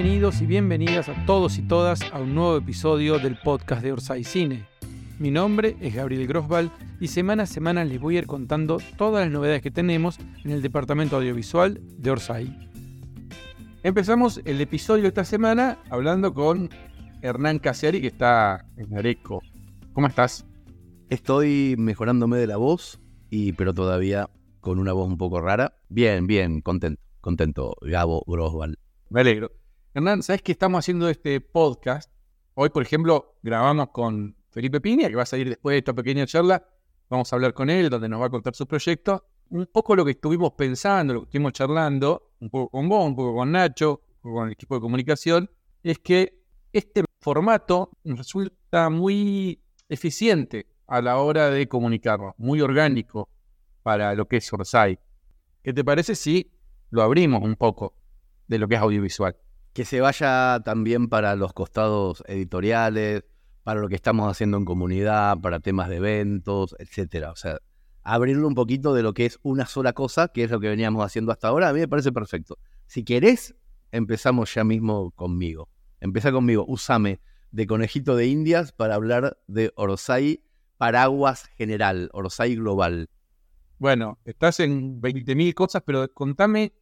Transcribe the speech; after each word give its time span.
Bienvenidos 0.00 0.40
y 0.40 0.46
bienvenidas 0.46 1.08
a 1.08 1.26
todos 1.26 1.58
y 1.58 1.62
todas 1.62 2.02
a 2.12 2.20
un 2.20 2.32
nuevo 2.32 2.56
episodio 2.56 3.18
del 3.18 3.36
podcast 3.36 3.82
de 3.82 3.90
Orsay 3.90 4.22
Cine. 4.22 4.64
Mi 5.18 5.32
nombre 5.32 5.76
es 5.80 5.92
Gabriel 5.92 6.28
Grosval 6.28 6.70
y 7.00 7.08
semana 7.08 7.42
a 7.42 7.46
semana 7.46 7.84
les 7.84 8.00
voy 8.00 8.14
a 8.14 8.20
ir 8.20 8.28
contando 8.28 8.78
todas 8.96 9.24
las 9.24 9.32
novedades 9.32 9.60
que 9.60 9.72
tenemos 9.72 10.20
en 10.44 10.52
el 10.52 10.62
departamento 10.62 11.16
audiovisual 11.16 11.80
de 11.82 12.10
Orsay. 12.12 12.70
Empezamos 13.82 14.40
el 14.44 14.60
episodio 14.60 15.02
de 15.02 15.08
esta 15.08 15.24
semana 15.24 15.78
hablando 15.90 16.32
con 16.32 16.70
Hernán 17.20 17.58
Casiari, 17.58 18.00
que 18.00 18.06
está 18.06 18.66
en 18.76 18.96
Areco. 18.96 19.42
¿Cómo 19.94 20.06
estás? 20.06 20.46
Estoy 21.10 21.74
mejorándome 21.76 22.38
de 22.38 22.46
la 22.46 22.56
voz, 22.56 23.00
y, 23.30 23.52
pero 23.54 23.74
todavía 23.74 24.30
con 24.60 24.78
una 24.78 24.92
voz 24.92 25.08
un 25.08 25.18
poco 25.18 25.40
rara. 25.40 25.74
Bien, 25.88 26.28
bien, 26.28 26.60
contento, 26.60 27.02
contento, 27.20 27.74
Gabo 27.80 28.22
Grosval. 28.28 28.78
Me 29.10 29.22
alegro. 29.22 29.50
Hernán, 29.98 30.22
¿sabes 30.22 30.42
que 30.42 30.52
estamos 30.52 30.78
haciendo 30.78 31.08
este 31.08 31.40
podcast? 31.40 32.12
Hoy, 32.54 32.68
por 32.68 32.84
ejemplo, 32.84 33.34
grabamos 33.42 33.88
con 33.88 34.36
Felipe 34.48 34.80
Piña, 34.80 35.08
que 35.08 35.16
va 35.16 35.24
a 35.24 35.26
salir 35.26 35.48
después 35.48 35.74
de 35.74 35.78
esta 35.78 35.92
pequeña 35.92 36.24
charla. 36.24 36.64
Vamos 37.10 37.32
a 37.32 37.34
hablar 37.34 37.52
con 37.52 37.68
él, 37.68 37.90
donde 37.90 38.08
nos 38.08 38.20
va 38.20 38.26
a 38.26 38.30
contar 38.30 38.54
su 38.54 38.64
proyecto. 38.64 39.24
Un 39.50 39.66
poco 39.66 39.96
lo 39.96 40.04
que 40.04 40.12
estuvimos 40.12 40.52
pensando, 40.52 41.14
lo 41.14 41.20
que 41.22 41.24
estuvimos 41.24 41.52
charlando, 41.52 42.30
un 42.38 42.48
poco 42.48 42.70
con 42.70 42.88
vos, 42.88 43.06
un 43.06 43.16
poco 43.16 43.34
con 43.34 43.50
Nacho, 43.50 44.02
un 44.08 44.22
poco 44.22 44.34
con 44.36 44.46
el 44.46 44.52
equipo 44.52 44.76
de 44.76 44.80
comunicación, 44.80 45.50
es 45.82 45.98
que 45.98 46.44
este 46.72 47.02
formato 47.20 47.90
resulta 48.04 48.90
muy 48.90 49.60
eficiente 49.88 50.68
a 50.86 51.02
la 51.02 51.18
hora 51.18 51.50
de 51.50 51.66
comunicarnos, 51.66 52.34
muy 52.38 52.60
orgánico 52.60 53.30
para 53.82 54.14
lo 54.14 54.28
que 54.28 54.36
es 54.36 54.52
Orsay. 54.52 54.96
¿Qué 55.64 55.72
te 55.72 55.82
parece 55.82 56.14
si 56.14 56.52
lo 56.90 57.02
abrimos 57.02 57.42
un 57.42 57.56
poco 57.56 57.96
de 58.46 58.60
lo 58.60 58.68
que 58.68 58.76
es 58.76 58.80
audiovisual? 58.80 59.36
Que 59.72 59.84
se 59.84 60.00
vaya 60.00 60.60
también 60.64 61.08
para 61.08 61.36
los 61.36 61.52
costados 61.52 62.22
editoriales, 62.26 63.24
para 63.62 63.80
lo 63.80 63.88
que 63.88 63.94
estamos 63.94 64.30
haciendo 64.30 64.56
en 64.56 64.64
comunidad, 64.64 65.38
para 65.40 65.60
temas 65.60 65.88
de 65.88 65.96
eventos, 65.96 66.74
etcétera. 66.78 67.30
O 67.30 67.36
sea, 67.36 67.58
abrirlo 68.02 68.48
un 68.48 68.54
poquito 68.54 68.94
de 68.94 69.02
lo 69.02 69.12
que 69.12 69.26
es 69.26 69.38
una 69.42 69.66
sola 69.66 69.92
cosa, 69.92 70.28
que 70.28 70.44
es 70.44 70.50
lo 70.50 70.60
que 70.60 70.68
veníamos 70.68 71.04
haciendo 71.04 71.32
hasta 71.32 71.48
ahora, 71.48 71.68
a 71.68 71.72
mí 71.72 71.80
me 71.80 71.88
parece 71.88 72.10
perfecto. 72.10 72.58
Si 72.86 73.04
querés, 73.04 73.54
empezamos 73.92 74.54
ya 74.54 74.64
mismo 74.64 75.10
conmigo. 75.12 75.68
Empieza 76.00 76.32
conmigo, 76.32 76.64
úsame 76.66 77.20
de 77.50 77.66
conejito 77.66 78.16
de 78.16 78.26
indias 78.26 78.72
para 78.72 78.94
hablar 78.94 79.38
de 79.46 79.72
Orsay 79.76 80.42
paraguas 80.76 81.46
general, 81.56 82.08
Orsay 82.12 82.56
global. 82.56 83.10
Bueno, 83.78 84.18
estás 84.24 84.60
en 84.60 85.00
20.000 85.00 85.54
cosas, 85.54 85.82
pero 85.84 86.08
contame, 86.12 86.72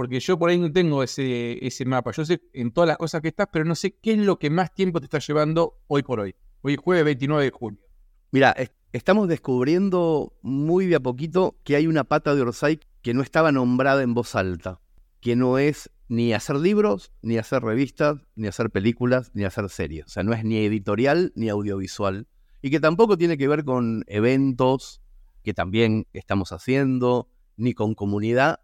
porque 0.00 0.18
yo 0.18 0.38
por 0.38 0.48
ahí 0.48 0.58
no 0.58 0.72
tengo 0.72 1.02
ese, 1.02 1.58
ese 1.60 1.84
mapa. 1.84 2.10
Yo 2.12 2.24
sé 2.24 2.40
en 2.54 2.70
todas 2.70 2.88
las 2.88 2.96
cosas 2.96 3.20
que 3.20 3.28
estás, 3.28 3.48
pero 3.52 3.66
no 3.66 3.74
sé 3.74 3.98
qué 3.98 4.12
es 4.12 4.18
lo 4.18 4.38
que 4.38 4.48
más 4.48 4.72
tiempo 4.72 4.98
te 4.98 5.04
está 5.04 5.18
llevando 5.18 5.82
hoy 5.88 6.02
por 6.02 6.20
hoy. 6.20 6.34
Hoy 6.62 6.72
es 6.72 6.78
jueves 6.78 7.04
29 7.04 7.44
de 7.44 7.50
junio. 7.50 7.80
Mira, 8.30 8.56
estamos 8.94 9.28
descubriendo 9.28 10.32
muy 10.40 10.86
de 10.86 10.96
a 10.96 11.00
poquito 11.00 11.58
que 11.64 11.76
hay 11.76 11.86
una 11.86 12.04
pata 12.04 12.34
de 12.34 12.40
Orsay 12.40 12.80
que 13.02 13.12
no 13.12 13.20
estaba 13.20 13.52
nombrada 13.52 14.02
en 14.02 14.14
voz 14.14 14.34
alta, 14.36 14.80
que 15.20 15.36
no 15.36 15.58
es 15.58 15.90
ni 16.08 16.32
hacer 16.32 16.56
libros, 16.56 17.12
ni 17.20 17.36
hacer 17.36 17.62
revistas, 17.62 18.22
ni 18.36 18.46
hacer 18.46 18.70
películas, 18.70 19.30
ni 19.34 19.44
hacer 19.44 19.68
series. 19.68 20.06
O 20.06 20.08
sea, 20.08 20.22
no 20.22 20.32
es 20.32 20.44
ni 20.44 20.64
editorial 20.64 21.30
ni 21.34 21.50
audiovisual. 21.50 22.26
Y 22.62 22.70
que 22.70 22.80
tampoco 22.80 23.18
tiene 23.18 23.36
que 23.36 23.48
ver 23.48 23.66
con 23.66 24.04
eventos 24.06 25.02
que 25.42 25.52
también 25.52 26.06
estamos 26.14 26.52
haciendo, 26.52 27.28
ni 27.58 27.74
con 27.74 27.94
comunidad, 27.94 28.60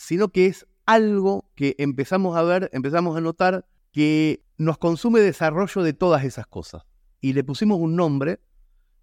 sino 0.00 0.30
que 0.30 0.46
es 0.46 0.66
algo 0.90 1.48
que 1.54 1.76
empezamos 1.78 2.36
a 2.36 2.42
ver, 2.42 2.68
empezamos 2.72 3.16
a 3.16 3.20
notar 3.20 3.64
que 3.92 4.44
nos 4.58 4.76
consume 4.76 5.20
desarrollo 5.20 5.84
de 5.84 5.92
todas 5.92 6.24
esas 6.24 6.48
cosas. 6.48 6.82
Y 7.20 7.32
le 7.32 7.44
pusimos 7.44 7.78
un 7.78 7.94
nombre 7.94 8.40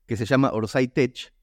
que 0.05 0.17
se 0.17 0.25
llama 0.25 0.51
Orsay 0.51 0.89
Tech. 0.89 1.33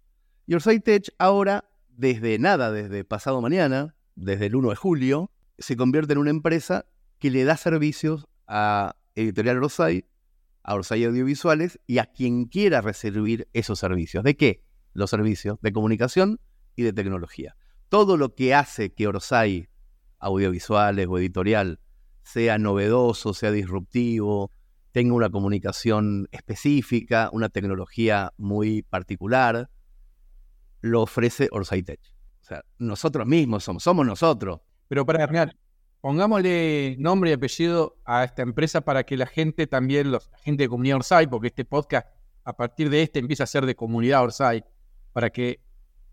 Y 0.47 0.55
Orsay 0.55 0.81
Tech 0.81 1.09
ahora, 1.19 1.71
desde 1.89 2.39
nada, 2.39 2.73
desde 2.73 3.05
pasado 3.05 3.41
mañana, 3.41 3.97
desde 4.17 4.47
el 4.47 4.57
1 4.57 4.69
de 4.69 4.77
julio, 4.77 5.31
se 5.59 5.79
convierte 5.79 6.13
en 6.13 6.19
una 6.19 6.31
empresa 6.31 6.85
que 7.19 7.31
le 7.31 7.45
da 7.45 7.57
servicios 7.57 8.27
a 8.47 8.97
Editorial 9.15 9.65
Orsay, 9.65 10.05
a 10.63 10.75
Orsay 10.75 11.05
Audiovisuales 11.05 11.81
y 11.87 11.99
a 11.99 12.05
quien 12.05 12.45
quiera 12.45 12.83
recibir 12.83 13.49
esos 13.55 13.79
servicios. 13.79 14.23
¿De 14.23 14.37
qué? 14.37 14.63
Los 14.93 15.09
servicios 15.09 15.59
de 15.63 15.73
comunicación 15.73 16.39
y 16.77 16.83
de 16.83 16.93
tecnología. 16.93 17.57
Todo 17.89 18.19
lo 18.19 18.35
que 18.35 18.55
hace 18.55 18.93
que 18.93 19.07
Orsay 19.07 19.71
Audiovisuales 20.25 21.07
o 21.09 21.19
editorial 21.19 21.79
sea 22.23 22.59
novedoso, 22.59 23.35
sea 23.35 23.51
disruptivo, 23.51 24.51
tenga 24.93 25.15
una 25.15 25.29
comunicación 25.29 26.29
específica, 26.31 27.29
una 27.33 27.49
tecnología 27.49 28.33
muy 28.37 28.83
particular, 28.83 29.69
lo 30.81 31.03
ofrece 31.03 31.49
Orsay 31.51 31.83
Tech. 31.83 32.01
O 32.41 32.45
sea, 32.45 32.65
nosotros 32.79 33.27
mismos 33.27 33.65
somos, 33.65 33.83
somos 33.83 34.07
nosotros. 34.07 34.61
Pero 34.89 35.05
para 35.05 35.19
terminar, 35.19 35.57
pongámosle 36.01 36.97
nombre 36.99 37.31
y 37.31 37.33
apellido 37.33 37.97
a 38.05 38.25
esta 38.25 38.43
empresa 38.43 38.83
para 38.83 39.05
que 39.05 39.17
la 39.17 39.27
gente 39.27 39.67
también, 39.67 40.13
la 40.13 40.21
gente 40.43 40.65
de 40.65 40.69
comunidad 40.69 40.99
Orsay, 40.99 41.27
porque 41.27 41.49
este 41.49 41.65
podcast 41.65 42.07
a 42.45 42.55
partir 42.55 42.91
de 42.91 43.03
este 43.03 43.19
empieza 43.19 43.45
a 43.45 43.47
ser 43.47 43.67
de 43.67 43.75
comunidad 43.75 44.23
Orsay, 44.23 44.65
para 45.13 45.31
que 45.31 45.61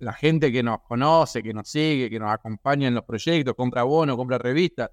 la 0.01 0.13
gente 0.13 0.51
que 0.51 0.63
nos 0.63 0.81
conoce, 0.81 1.43
que 1.43 1.53
nos 1.53 1.69
sigue, 1.69 2.09
que 2.09 2.19
nos 2.19 2.31
acompaña 2.31 2.87
en 2.87 2.95
los 2.95 3.05
proyectos, 3.05 3.53
compra 3.55 3.83
bonos, 3.83 4.15
compra 4.15 4.39
revistas, 4.39 4.89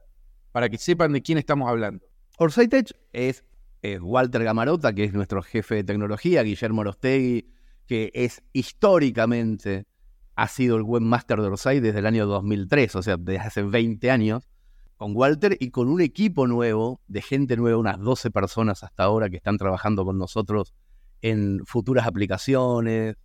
para 0.53 0.69
que 0.69 0.77
sepan 0.77 1.13
de 1.13 1.23
quién 1.23 1.39
estamos 1.39 1.69
hablando. 1.69 2.05
Orsay 2.37 2.69
Tech 2.69 2.93
es, 3.13 3.43
es 3.81 4.01
Walter 4.03 4.45
Gamarota, 4.45 4.93
que 4.93 5.05
es 5.05 5.15
nuestro 5.15 5.43
jefe 5.43 5.77
de 5.77 5.85
tecnología, 5.85 6.43
Guillermo 6.43 6.85
Rostegui, 6.85 7.49
que 7.87 8.11
es 8.13 8.43
históricamente 8.53 9.87
ha 10.37 10.47
sido 10.47 10.77
el 10.77 10.83
webmaster 10.83 11.41
de 11.41 11.49
Orsay 11.49 11.81
desde 11.81 12.01
el 12.01 12.07
año 12.07 12.27
2003, 12.27 12.95
o 12.95 13.03
sea, 13.03 13.17
desde 13.17 13.41
hace 13.41 13.63
20 13.63 14.11
años, 14.11 14.47
con 14.99 15.17
Walter 15.17 15.57
y 15.59 15.71
con 15.71 15.89
un 15.89 16.03
equipo 16.03 16.47
nuevo, 16.47 17.01
de 17.09 17.23
gente 17.23 17.57
nueva, 17.57 17.79
unas 17.79 17.99
12 17.99 18.31
personas 18.31 18.85
hasta 18.85 19.05
ahora 19.05 19.31
que 19.31 19.37
están 19.39 19.57
trabajando 19.57 20.05
con 20.05 20.19
nosotros 20.19 20.75
en 21.23 21.63
futuras 21.65 22.07
aplicaciones, 22.07 23.17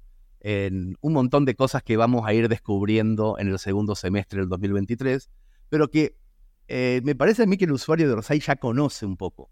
en 0.44 0.98
un 1.02 1.14
montón 1.14 1.46
de 1.46 1.56
cosas 1.56 1.84
que 1.84 1.98
vamos 1.98 2.28
a 2.28 2.34
ir 2.34 2.50
descubriendo 2.50 3.38
en 3.40 3.48
el 3.48 3.58
segundo 3.58 3.96
semestre 3.96 4.42
del 4.42 4.50
2023, 4.50 5.30
pero 5.70 5.90
que 5.90 6.16
eh, 6.68 7.02
me 7.04 7.16
parece 7.16 7.44
a 7.44 7.46
mí 7.46 7.58
que 7.58 7.66
el 7.66 7.72
usuario 7.72 8.08
de 8.08 8.14
Orsay 8.14 8.40
ya 8.40 8.58
conoce 8.58 9.06
un 9.06 9.18
poco. 9.18 9.50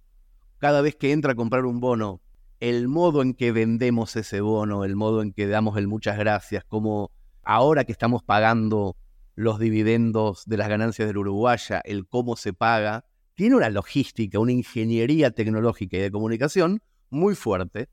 Cada 0.60 0.82
vez 0.82 0.96
que 0.96 1.14
entra 1.14 1.32
a 1.32 1.36
comprar 1.36 1.66
un 1.66 1.80
bono, 1.80 2.22
el 2.60 2.88
modo 2.88 3.22
en 3.22 3.34
que 3.34 3.52
vendemos 3.52 4.16
ese 4.16 4.42
bono, 4.42 4.84
el 4.84 4.96
modo 4.96 5.22
en 5.22 5.32
que 5.34 5.48
damos 5.48 5.78
el 5.78 5.88
muchas 5.88 6.18
gracias, 6.18 6.64
cómo 6.66 7.12
ahora 7.44 7.86
que 7.86 7.92
estamos 7.92 8.22
pagando 8.22 8.96
los 9.36 9.60
dividendos 9.60 10.44
de 10.46 10.58
las 10.58 10.70
ganancias 10.70 11.08
del 11.08 11.18
Uruguaya, 11.18 11.82
el 11.86 12.06
cómo 12.08 12.36
se 12.36 12.54
paga, 12.54 13.06
tiene 13.34 13.56
una 13.56 13.70
logística, 13.70 14.40
una 14.40 14.52
ingeniería 14.52 15.32
tecnológica 15.32 15.98
y 15.98 16.02
de 16.02 16.12
comunicación 16.12 16.82
muy 17.10 17.34
fuerte. 17.34 17.90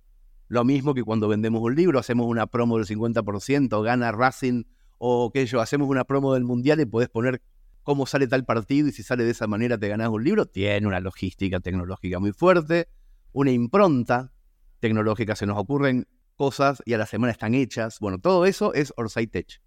Lo 0.49 0.65
mismo 0.65 0.95
que 0.95 1.05
cuando 1.05 1.29
vendemos 1.29 1.63
un 1.63 1.75
libro, 1.75 1.99
hacemos 1.99 2.27
una 2.27 2.47
promo 2.47 2.79
del 2.79 2.87
50%, 2.87 3.83
gana 3.83 4.13
Racing 4.13 4.65
o 4.97 5.31
qué 5.31 5.47
yo, 5.47 5.61
hacemos 5.61 5.89
una 5.89 6.05
promo 6.05 6.35
del 6.35 6.45
Mundial 6.45 6.81
y 6.81 6.87
podés 6.87 7.09
poner 7.09 7.43
cómo 7.83 8.07
sale 8.07 8.27
tal 8.27 8.45
partido 8.45 8.89
y 8.89 8.93
si 8.93 9.03
sale 9.03 9.25
de 9.25 9.31
esa 9.31 9.47
manera 9.47 9.79
te 9.79 9.89
ganas 9.89 10.09
un 10.09 10.25
libro. 10.25 10.47
Tiene 10.47 10.87
una 10.87 11.01
logística 11.01 11.61
tecnológica 11.61 12.19
muy 12.19 12.33
fuerte, 12.33 12.89
una 13.33 13.51
impronta 13.51 14.33
tecnológica. 14.81 15.37
Se 15.37 15.47
nos 15.47 15.59
ocurren 15.59 16.09
cosas 16.37 16.83
y 16.87 16.95
a 16.95 16.99
la 16.99 17.07
semana 17.07 17.33
están 17.33 17.55
hechas. 17.55 17.99
Bueno, 18.01 18.19
todo 18.19 18.47
eso 18.47 18.73
es 18.75 18.93
Orsay 18.97 19.27
Tech. 19.27 19.61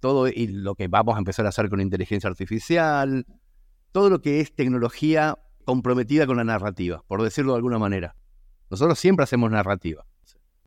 Todo 0.00 0.28
y 0.28 0.48
lo 0.48 0.74
que 0.74 0.88
vamos 0.88 1.16
a 1.16 1.18
empezar 1.18 1.46
a 1.46 1.50
hacer 1.50 1.68
con 1.68 1.80
inteligencia 1.80 2.28
artificial, 2.28 3.26
todo 3.92 4.10
lo 4.10 4.20
que 4.22 4.40
es 4.40 4.54
tecnología 4.54 5.38
comprometida 5.64 6.26
con 6.26 6.36
la 6.36 6.44
narrativa, 6.44 7.04
por 7.06 7.22
decirlo 7.22 7.52
de 7.52 7.56
alguna 7.58 7.78
manera. 7.78 8.16
Nosotros 8.70 8.98
siempre 8.98 9.24
hacemos 9.24 9.50
narrativa. 9.50 10.04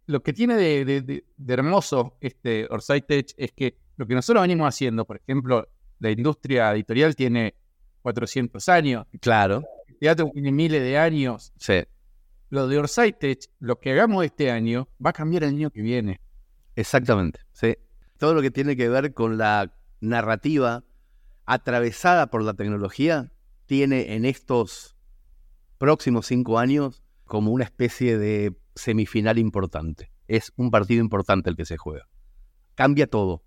Lo 0.08 0.22
que 0.22 0.34
tiene 0.34 0.56
de, 0.56 1.24
hermoso 1.48 2.18
este 2.22 2.68
Orsay 2.70 3.02
Tech 3.02 3.34
es 3.38 3.52
que 3.52 3.78
lo 3.98 4.06
que 4.06 4.14
nosotros 4.14 4.42
venimos 4.42 4.68
haciendo, 4.68 5.06
por 5.06 5.18
ejemplo, 5.18 5.68
la 6.00 6.12
industria 6.12 6.72
editorial 6.74 7.16
tiene 7.16 7.56
400 8.02 8.70
años. 8.70 9.08
Claro. 9.20 9.64
El 9.88 9.98
teatro 9.98 10.30
tiene 10.34 10.52
miles 10.52 10.82
de 10.82 10.98
años. 10.98 11.54
Sí 11.58 11.84
lo 12.50 12.68
de 12.68 13.14
Tech, 13.20 13.50
lo 13.60 13.80
que 13.80 13.92
hagamos 13.92 14.24
este 14.26 14.52
año, 14.52 14.88
va 15.04 15.12
a 15.12 15.14
cambiar 15.14 15.44
el 15.44 15.50
año 15.50 15.72
que 15.72 15.82
viene. 15.82 16.22
Exactamente, 16.76 17.42
sí. 17.52 17.78
Todo 18.18 18.34
lo 18.34 18.42
que 18.42 18.52
tiene 18.52 18.76
que 18.76 18.90
ver 18.90 19.14
con 19.14 19.38
la 19.38 19.74
narrativa 20.00 20.84
atravesada 21.46 22.28
por 22.28 22.44
la 22.44 22.54
tecnología 22.54 23.32
tiene 23.66 24.16
en 24.16 24.26
estos 24.26 24.96
próximos 25.78 26.28
cinco 26.28 26.58
años 26.58 27.04
como 27.26 27.52
una 27.52 27.64
especie 27.64 28.18
de 28.18 28.56
semifinal 28.76 29.38
importante. 29.38 30.12
Es 30.28 30.54
un 30.56 30.72
partido 30.72 31.02
importante 31.02 31.50
el 31.50 31.56
que 31.56 31.66
se 31.66 31.78
juega. 31.78 32.08
Cambia 32.76 33.08
todo. 33.08 33.44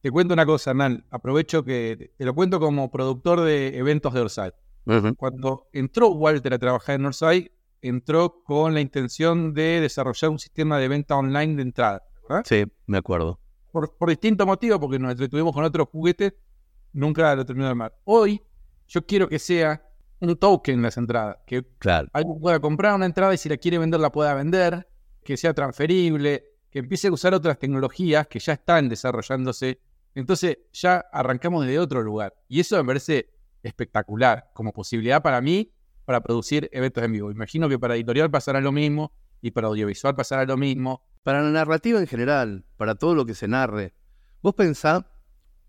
Te 0.00 0.10
cuento 0.10 0.34
una 0.34 0.46
cosa, 0.46 0.70
Hernán. 0.70 1.04
Aprovecho 1.10 1.64
que 1.64 2.12
te 2.16 2.24
lo 2.24 2.34
cuento 2.34 2.60
como 2.60 2.90
productor 2.90 3.40
de 3.40 3.76
eventos 3.76 4.14
de 4.14 4.20
Orsay. 4.20 4.52
Cuando 5.16 5.68
entró 5.72 6.10
Walter 6.10 6.54
a 6.54 6.58
trabajar 6.58 6.94
en 6.94 7.06
Orsay, 7.06 7.50
entró 7.82 8.42
con 8.44 8.72
la 8.74 8.80
intención 8.80 9.52
de 9.52 9.80
desarrollar 9.80 10.30
un 10.30 10.38
sistema 10.38 10.78
de 10.78 10.88
venta 10.88 11.16
online 11.16 11.56
de 11.56 11.62
entrada. 11.62 12.04
¿verdad? 12.28 12.44
Sí, 12.46 12.64
me 12.86 12.98
acuerdo. 12.98 13.40
Por, 13.72 13.96
por 13.96 14.08
distintos 14.08 14.46
motivos, 14.46 14.78
porque 14.78 14.98
nos 14.98 15.10
entretuvimos 15.10 15.52
con 15.52 15.64
otros 15.64 15.88
juguetes, 15.88 16.34
nunca 16.92 17.34
lo 17.34 17.44
terminó 17.44 17.64
de 17.64 17.70
armar. 17.70 17.98
Hoy, 18.04 18.40
yo 18.86 19.04
quiero 19.04 19.28
que 19.28 19.40
sea 19.40 19.82
un 20.20 20.36
token 20.36 20.80
las 20.82 20.96
entradas, 20.96 21.38
que 21.46 21.64
Claro. 21.78 22.08
alguien 22.12 22.40
pueda 22.40 22.58
comprar 22.60 22.94
una 22.94 23.06
entrada 23.06 23.34
y 23.34 23.38
si 23.38 23.48
la 23.48 23.56
quiere 23.56 23.78
vender 23.78 24.00
la 24.00 24.10
pueda 24.10 24.34
vender, 24.34 24.88
que 25.22 25.36
sea 25.36 25.52
transferible, 25.54 26.44
que 26.70 26.78
empiece 26.80 27.08
a 27.08 27.12
usar 27.12 27.34
otras 27.34 27.58
tecnologías 27.58 28.26
que 28.26 28.38
ya 28.38 28.54
están 28.54 28.88
desarrollándose. 28.88 29.80
Entonces 30.14 30.58
ya 30.72 31.04
arrancamos 31.12 31.64
desde 31.66 31.78
otro 31.78 32.02
lugar. 32.02 32.34
Y 32.48 32.60
eso 32.60 32.76
me 32.76 32.84
parece 32.84 33.30
espectacular 33.62 34.50
como 34.54 34.72
posibilidad 34.72 35.22
para 35.22 35.40
mí 35.40 35.72
para 36.04 36.20
producir 36.22 36.68
eventos 36.72 37.02
en 37.04 37.12
vivo. 37.12 37.30
Imagino 37.30 37.68
que 37.68 37.78
para 37.78 37.96
editorial 37.96 38.30
pasará 38.30 38.60
lo 38.60 38.72
mismo 38.72 39.12
y 39.42 39.50
para 39.50 39.66
audiovisual 39.66 40.14
pasará 40.14 40.44
lo 40.44 40.56
mismo. 40.56 41.02
Para 41.24 41.42
la 41.42 41.50
narrativa 41.50 41.98
en 41.98 42.06
general, 42.06 42.64
para 42.76 42.94
todo 42.94 43.14
lo 43.14 43.26
que 43.26 43.34
se 43.34 43.48
narre. 43.48 43.92
Vos 44.42 44.54
pensá, 44.54 45.10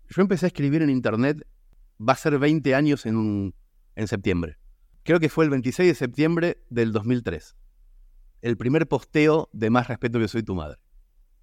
yo 0.08 0.22
empecé 0.22 0.46
a 0.46 0.48
escribir 0.48 0.82
en 0.82 0.90
internet, 0.90 1.44
va 2.00 2.12
a 2.12 2.16
ser 2.16 2.38
20 2.38 2.74
años 2.74 3.04
en, 3.06 3.16
un- 3.16 3.54
en 3.98 4.06
septiembre. 4.06 4.58
Creo 5.02 5.18
que 5.18 5.28
fue 5.28 5.44
el 5.44 5.50
26 5.50 5.88
de 5.88 5.94
septiembre 5.94 6.64
del 6.70 6.92
2003. 6.92 7.56
El 8.40 8.56
primer 8.56 8.86
posteo 8.86 9.50
de 9.52 9.70
Más 9.70 9.88
respeto 9.88 10.20
que 10.20 10.28
soy 10.28 10.44
tu 10.44 10.54
madre. 10.54 10.78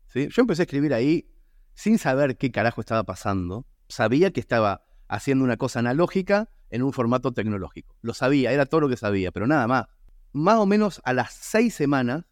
¿Sí? 0.07 0.29
Yo 0.31 0.41
empecé 0.41 0.61
a 0.61 0.63
escribir 0.63 0.93
ahí 0.93 1.29
sin 1.73 1.99
saber 1.99 2.37
qué 2.37 2.51
carajo 2.51 2.79
estaba 2.79 3.03
pasando. 3.03 3.67
Sabía 3.89 4.31
que 4.31 4.39
estaba 4.39 4.85
haciendo 5.09 5.43
una 5.43 5.57
cosa 5.57 5.79
analógica 5.79 6.49
en 6.69 6.81
un 6.81 6.93
formato 6.93 7.33
tecnológico. 7.33 7.97
Lo 8.01 8.13
sabía, 8.13 8.53
era 8.53 8.65
todo 8.65 8.81
lo 8.81 8.89
que 8.89 8.97
sabía, 8.97 9.31
pero 9.31 9.47
nada 9.47 9.67
más. 9.67 9.87
Más 10.31 10.55
o 10.55 10.65
menos 10.65 11.01
a 11.03 11.11
las 11.11 11.33
seis 11.33 11.75
semanas 11.75 12.23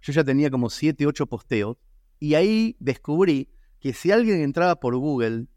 yo 0.00 0.12
ya 0.12 0.22
tenía 0.22 0.50
como 0.50 0.70
7, 0.70 1.04
8 1.06 1.26
posteos 1.26 1.78
y 2.20 2.34
ahí 2.34 2.76
descubrí 2.78 3.50
que 3.80 3.92
si 3.92 4.12
alguien 4.12 4.40
entraba 4.40 4.78
por 4.78 4.96
Google 4.96 5.48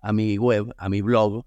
a 0.00 0.12
mi 0.12 0.38
web, 0.38 0.72
a 0.78 0.88
mi 0.88 1.00
blog, 1.00 1.44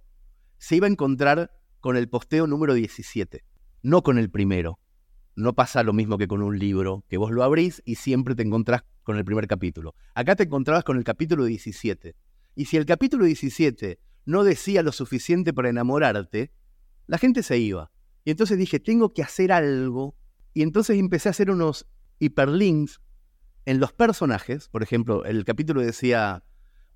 se 0.58 0.76
iba 0.76 0.88
a 0.88 0.90
encontrar 0.90 1.57
con 1.88 1.96
el 1.96 2.10
posteo 2.10 2.48
número 2.48 2.74
17, 2.74 3.46
no 3.82 4.04
con 4.04 4.18
el 4.18 4.30
primero. 4.30 4.78
No 5.38 5.54
pasa 5.54 5.84
lo 5.84 5.94
mismo 5.94 6.18
que 6.18 6.28
con 6.28 6.42
un 6.42 6.60
libro, 6.60 7.06
que 7.08 7.16
vos 7.16 7.32
lo 7.32 7.46
abrís 7.46 7.82
y 7.86 7.96
siempre 7.96 8.36
te 8.36 8.44
encontrás 8.44 8.84
con 9.04 9.16
el 9.16 9.24
primer 9.24 9.48
capítulo. 9.48 9.96
Acá 10.14 10.36
te 10.36 10.44
encontrabas 10.44 10.84
con 10.84 10.98
el 10.98 11.06
capítulo 11.06 11.46
17. 11.46 12.14
Y 12.56 12.66
si 12.66 12.76
el 12.76 12.86
capítulo 12.86 13.24
17 13.24 14.02
no 14.26 14.44
decía 14.44 14.84
lo 14.84 14.92
suficiente 14.92 15.54
para 15.54 15.70
enamorarte, 15.70 16.52
la 17.06 17.18
gente 17.18 17.42
se 17.42 17.58
iba. 17.58 17.90
Y 18.26 18.32
entonces 18.32 18.58
dije, 18.58 18.82
tengo 18.82 19.14
que 19.14 19.24
hacer 19.24 19.54
algo. 19.54 20.14
Y 20.54 20.64
entonces 20.64 21.00
empecé 21.00 21.30
a 21.30 21.32
hacer 21.32 21.50
unos 21.50 21.88
hiperlinks 22.20 23.00
en 23.64 23.80
los 23.80 23.94
personajes. 23.94 24.68
Por 24.68 24.84
ejemplo, 24.84 25.24
el 25.24 25.46
capítulo 25.46 25.80
decía, 25.80 26.44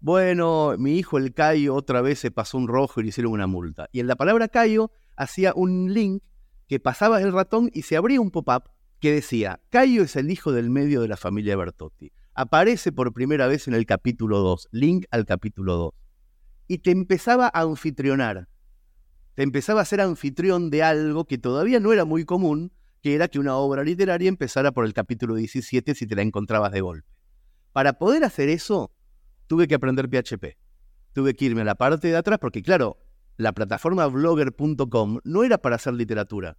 bueno, 0.02 0.74
mi 0.80 0.98
hijo 0.98 1.20
el 1.20 1.32
Cayo 1.32 1.76
otra 1.76 2.02
vez 2.02 2.18
se 2.18 2.32
pasó 2.32 2.58
un 2.58 2.68
rojo 2.68 3.00
y 3.00 3.04
le 3.04 3.10
hicieron 3.10 3.34
una 3.34 3.46
multa. 3.46 3.88
Y 3.92 4.00
en 4.00 4.08
la 4.08 4.16
palabra 4.16 4.48
Cayo 4.48 4.92
hacía 5.16 5.54
un 5.56 5.94
link 5.94 6.24
que 6.68 6.80
pasaba 6.80 7.22
el 7.22 7.32
ratón 7.32 7.70
y 7.72 7.84
se 7.84 7.98
abría 7.98 8.20
un 8.20 8.32
pop-up 8.32 8.64
que 9.00 9.12
decía, 9.12 9.62
Cayo 9.70 10.02
es 10.02 10.16
el 10.16 10.32
hijo 10.32 10.52
del 10.52 10.72
medio 10.72 11.02
de 11.02 11.08
la 11.08 11.18
familia 11.18 11.56
Bertotti. 11.56 12.12
Aparece 12.34 12.92
por 12.92 13.14
primera 13.14 13.46
vez 13.46 13.68
en 13.68 13.76
el 13.76 13.86
capítulo 13.86 14.40
2, 14.40 14.70
link 14.72 15.06
al 15.12 15.28
capítulo 15.28 15.76
2. 15.76 15.94
Y 16.68 16.78
te 16.80 16.90
empezaba 16.90 17.52
a 17.54 17.62
anfitrionar. 17.62 18.48
Te 19.36 19.44
empezaba 19.44 19.82
a 19.82 19.86
ser 19.86 20.02
anfitrión 20.02 20.72
de 20.72 20.82
algo 20.82 21.26
que 21.26 21.38
todavía 21.38 21.80
no 21.80 21.94
era 21.94 22.06
muy 22.06 22.26
común, 22.26 22.72
que 23.04 23.14
era 23.14 23.28
que 23.28 23.38
una 23.38 23.56
obra 23.56 23.84
literaria 23.84 24.30
empezara 24.30 24.72
por 24.72 24.86
el 24.86 24.94
capítulo 24.94 25.36
17 25.36 25.94
si 25.94 26.08
te 26.08 26.16
la 26.16 26.24
encontrabas 26.24 26.72
de 26.72 26.82
golpe. 26.82 27.08
Para 27.72 27.94
poder 27.94 28.24
hacer 28.24 28.50
eso, 28.50 28.92
tuve 29.52 29.68
que 29.68 29.76
aprender 29.76 30.08
PHP. 30.08 30.56
Tuve 31.12 31.36
que 31.36 31.44
irme 31.44 31.60
a 31.60 31.66
la 31.66 31.76
parte 31.76 32.08
de 32.08 32.16
atrás 32.16 32.40
porque, 32.40 32.64
claro, 32.64 33.04
la 33.36 33.52
plataforma 33.52 34.08
blogger.com 34.08 35.20
no 35.26 35.44
era 35.44 35.58
para 35.58 35.76
hacer 35.76 35.94
literatura. 35.94 36.58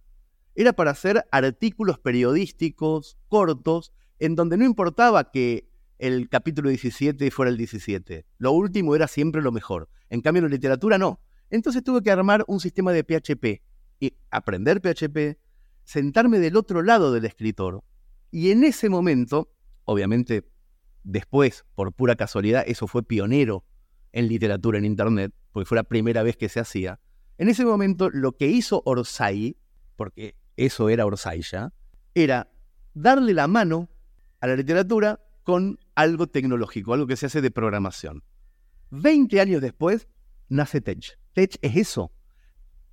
Era 0.53 0.73
para 0.73 0.91
hacer 0.91 1.25
artículos 1.31 1.97
periodísticos 1.97 3.17
cortos 3.29 3.93
en 4.19 4.35
donde 4.35 4.57
no 4.57 4.65
importaba 4.65 5.31
que 5.31 5.67
el 5.97 6.29
capítulo 6.29 6.69
17 6.69 7.31
fuera 7.31 7.49
el 7.49 7.57
17. 7.57 8.27
Lo 8.37 8.51
último 8.51 8.95
era 8.95 9.07
siempre 9.07 9.41
lo 9.41 9.51
mejor. 9.51 9.89
En 10.11 10.21
cambio, 10.21 10.41
en 10.41 10.51
la 10.51 10.55
literatura 10.55 10.99
no. 10.99 11.19
Entonces 11.49 11.83
tuve 11.83 12.03
que 12.03 12.11
armar 12.11 12.45
un 12.45 12.59
sistema 12.59 12.91
de 12.91 13.03
PHP 13.03 13.63
y 14.01 14.13
aprender 14.29 14.81
PHP, 14.81 15.39
sentarme 15.83 16.37
del 16.37 16.57
otro 16.57 16.83
lado 16.83 17.11
del 17.11 17.25
escritor. 17.25 17.83
Y 18.29 18.51
en 18.51 18.63
ese 18.63 18.87
momento, 18.87 19.51
obviamente, 19.85 20.43
después, 21.03 21.65
por 21.75 21.93
pura 21.93 22.15
casualidad, 22.15 22.63
eso 22.67 22.87
fue 22.87 23.03
pionero 23.03 23.63
en 24.11 24.27
literatura 24.27 24.77
en 24.77 24.85
Internet, 24.85 25.33
porque 25.51 25.65
fue 25.65 25.75
la 25.75 25.83
primera 25.83 26.23
vez 26.23 26.37
que 26.37 26.49
se 26.49 26.59
hacía. 26.59 26.99
En 27.37 27.49
ese 27.49 27.65
momento, 27.65 28.09
lo 28.09 28.33
que 28.33 28.47
hizo 28.47 28.81
Orsay, 28.85 29.57
porque 29.95 30.35
eso 30.55 30.89
era 30.89 31.05
Orsay 31.05 31.41
ya, 31.41 31.73
era 32.13 32.51
darle 32.93 33.33
la 33.33 33.47
mano 33.47 33.89
a 34.39 34.47
la 34.47 34.55
literatura 34.55 35.19
con 35.43 35.79
algo 35.95 36.27
tecnológico, 36.27 36.93
algo 36.93 37.07
que 37.07 37.15
se 37.15 37.25
hace 37.25 37.41
de 37.41 37.51
programación. 37.51 38.23
Veinte 38.89 39.41
años 39.41 39.61
después, 39.61 40.07
nace 40.47 40.81
Tech. 40.81 41.19
Tech 41.33 41.57
es 41.61 41.75
eso. 41.75 42.11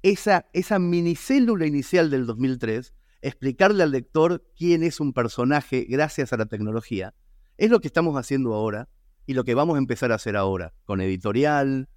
Esa, 0.02 0.46
esa 0.54 0.78
minicélula 0.78 1.66
inicial 1.66 2.10
del 2.10 2.26
2003, 2.26 2.94
explicarle 3.20 3.82
al 3.82 3.90
lector 3.90 4.42
quién 4.56 4.82
es 4.82 4.98
un 4.98 5.12
personaje 5.12 5.86
gracias 5.88 6.32
a 6.32 6.38
la 6.38 6.46
tecnología, 6.46 7.14
es 7.60 7.70
lo 7.70 7.80
que 7.80 7.88
estamos 7.88 8.16
haciendo 8.16 8.54
ahora 8.54 8.88
y 9.26 9.34
lo 9.34 9.44
que 9.44 9.54
vamos 9.54 9.76
a 9.76 9.78
empezar 9.78 10.12
a 10.12 10.16
hacer 10.16 10.36
ahora, 10.36 10.72
con 10.84 11.00
editorial, 11.00 11.88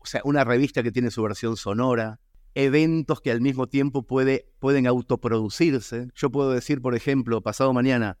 o 0.00 0.06
sea, 0.06 0.22
una 0.24 0.42
revista 0.42 0.82
que 0.82 0.90
tiene 0.90 1.10
su 1.10 1.22
versión 1.22 1.56
sonora, 1.56 2.18
eventos 2.54 3.20
que 3.20 3.30
al 3.30 3.40
mismo 3.42 3.66
tiempo 3.66 4.02
puede, 4.06 4.48
pueden 4.58 4.86
autoproducirse. 4.86 6.08
Yo 6.14 6.30
puedo 6.30 6.50
decir, 6.50 6.80
por 6.80 6.94
ejemplo, 6.94 7.42
pasado 7.42 7.72
mañana, 7.74 8.18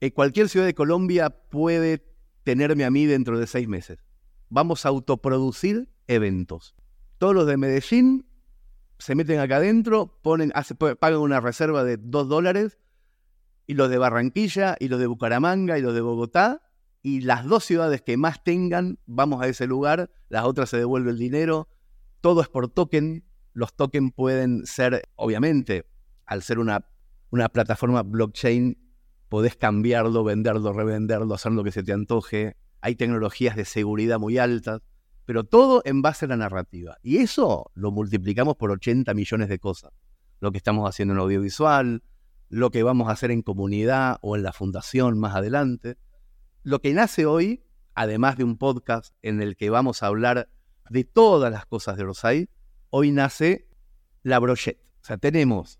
eh, 0.00 0.12
cualquier 0.12 0.48
ciudad 0.50 0.66
de 0.66 0.74
Colombia 0.74 1.30
puede 1.30 2.04
tenerme 2.44 2.84
a 2.84 2.90
mí 2.90 3.06
dentro 3.06 3.38
de 3.38 3.46
seis 3.46 3.66
meses. 3.66 3.98
Vamos 4.50 4.84
a 4.84 4.90
autoproducir 4.90 5.88
eventos. 6.08 6.74
Todos 7.16 7.34
los 7.34 7.46
de 7.46 7.56
Medellín 7.56 8.26
se 8.98 9.14
meten 9.14 9.38
acá 9.40 9.56
adentro, 9.56 10.18
ponen, 10.22 10.52
hace- 10.54 10.74
pagan 10.74 11.20
una 11.20 11.40
reserva 11.40 11.84
de 11.84 11.96
dos 11.96 12.28
dólares, 12.28 12.78
y 13.68 13.74
los 13.74 13.90
de 13.90 13.98
Barranquilla, 13.98 14.76
y 14.80 14.88
los 14.88 14.98
de 14.98 15.06
Bucaramanga, 15.06 15.78
y 15.78 15.82
los 15.82 15.92
de 15.92 16.00
Bogotá, 16.00 16.62
y 17.02 17.20
las 17.20 17.44
dos 17.44 17.64
ciudades 17.64 18.00
que 18.00 18.16
más 18.16 18.42
tengan, 18.42 18.98
vamos 19.04 19.42
a 19.42 19.46
ese 19.46 19.66
lugar, 19.66 20.10
las 20.30 20.46
otras 20.46 20.70
se 20.70 20.78
devuelve 20.78 21.10
el 21.10 21.18
dinero, 21.18 21.68
todo 22.22 22.40
es 22.40 22.48
por 22.48 22.70
token, 22.70 23.26
los 23.52 23.74
tokens 23.74 24.12
pueden 24.16 24.64
ser, 24.64 25.02
obviamente, 25.16 25.84
al 26.24 26.42
ser 26.42 26.58
una, 26.58 26.88
una 27.28 27.50
plataforma 27.50 28.02
blockchain, 28.02 28.78
podés 29.28 29.54
cambiarlo, 29.54 30.24
venderlo, 30.24 30.72
revenderlo, 30.72 31.34
hacer 31.34 31.52
lo 31.52 31.62
que 31.62 31.70
se 31.70 31.82
te 31.82 31.92
antoje, 31.92 32.56
hay 32.80 32.96
tecnologías 32.96 33.54
de 33.54 33.66
seguridad 33.66 34.18
muy 34.18 34.38
altas, 34.38 34.80
pero 35.26 35.44
todo 35.44 35.82
en 35.84 36.00
base 36.00 36.24
a 36.24 36.28
la 36.28 36.38
narrativa. 36.38 36.96
Y 37.02 37.18
eso 37.18 37.70
lo 37.74 37.90
multiplicamos 37.90 38.56
por 38.56 38.70
80 38.70 39.12
millones 39.12 39.50
de 39.50 39.58
cosas. 39.58 39.92
Lo 40.40 40.52
que 40.52 40.56
estamos 40.56 40.88
haciendo 40.88 41.12
en 41.12 41.20
audiovisual, 41.20 42.02
lo 42.48 42.70
que 42.70 42.82
vamos 42.82 43.08
a 43.08 43.12
hacer 43.12 43.30
en 43.30 43.42
comunidad 43.42 44.18
o 44.22 44.36
en 44.36 44.42
la 44.42 44.52
fundación 44.52 45.18
más 45.18 45.34
adelante. 45.34 45.96
Lo 46.62 46.80
que 46.80 46.92
nace 46.94 47.26
hoy, 47.26 47.62
además 47.94 48.36
de 48.36 48.44
un 48.44 48.56
podcast 48.58 49.14
en 49.22 49.42
el 49.42 49.56
que 49.56 49.70
vamos 49.70 50.02
a 50.02 50.06
hablar 50.06 50.48
de 50.90 51.04
todas 51.04 51.52
las 51.52 51.66
cosas 51.66 51.96
de 51.96 52.04
Rosay, 52.04 52.48
hoy 52.90 53.10
nace 53.10 53.68
la 54.22 54.38
brochette. 54.38 54.80
O 55.02 55.04
sea, 55.04 55.18
tenemos, 55.18 55.78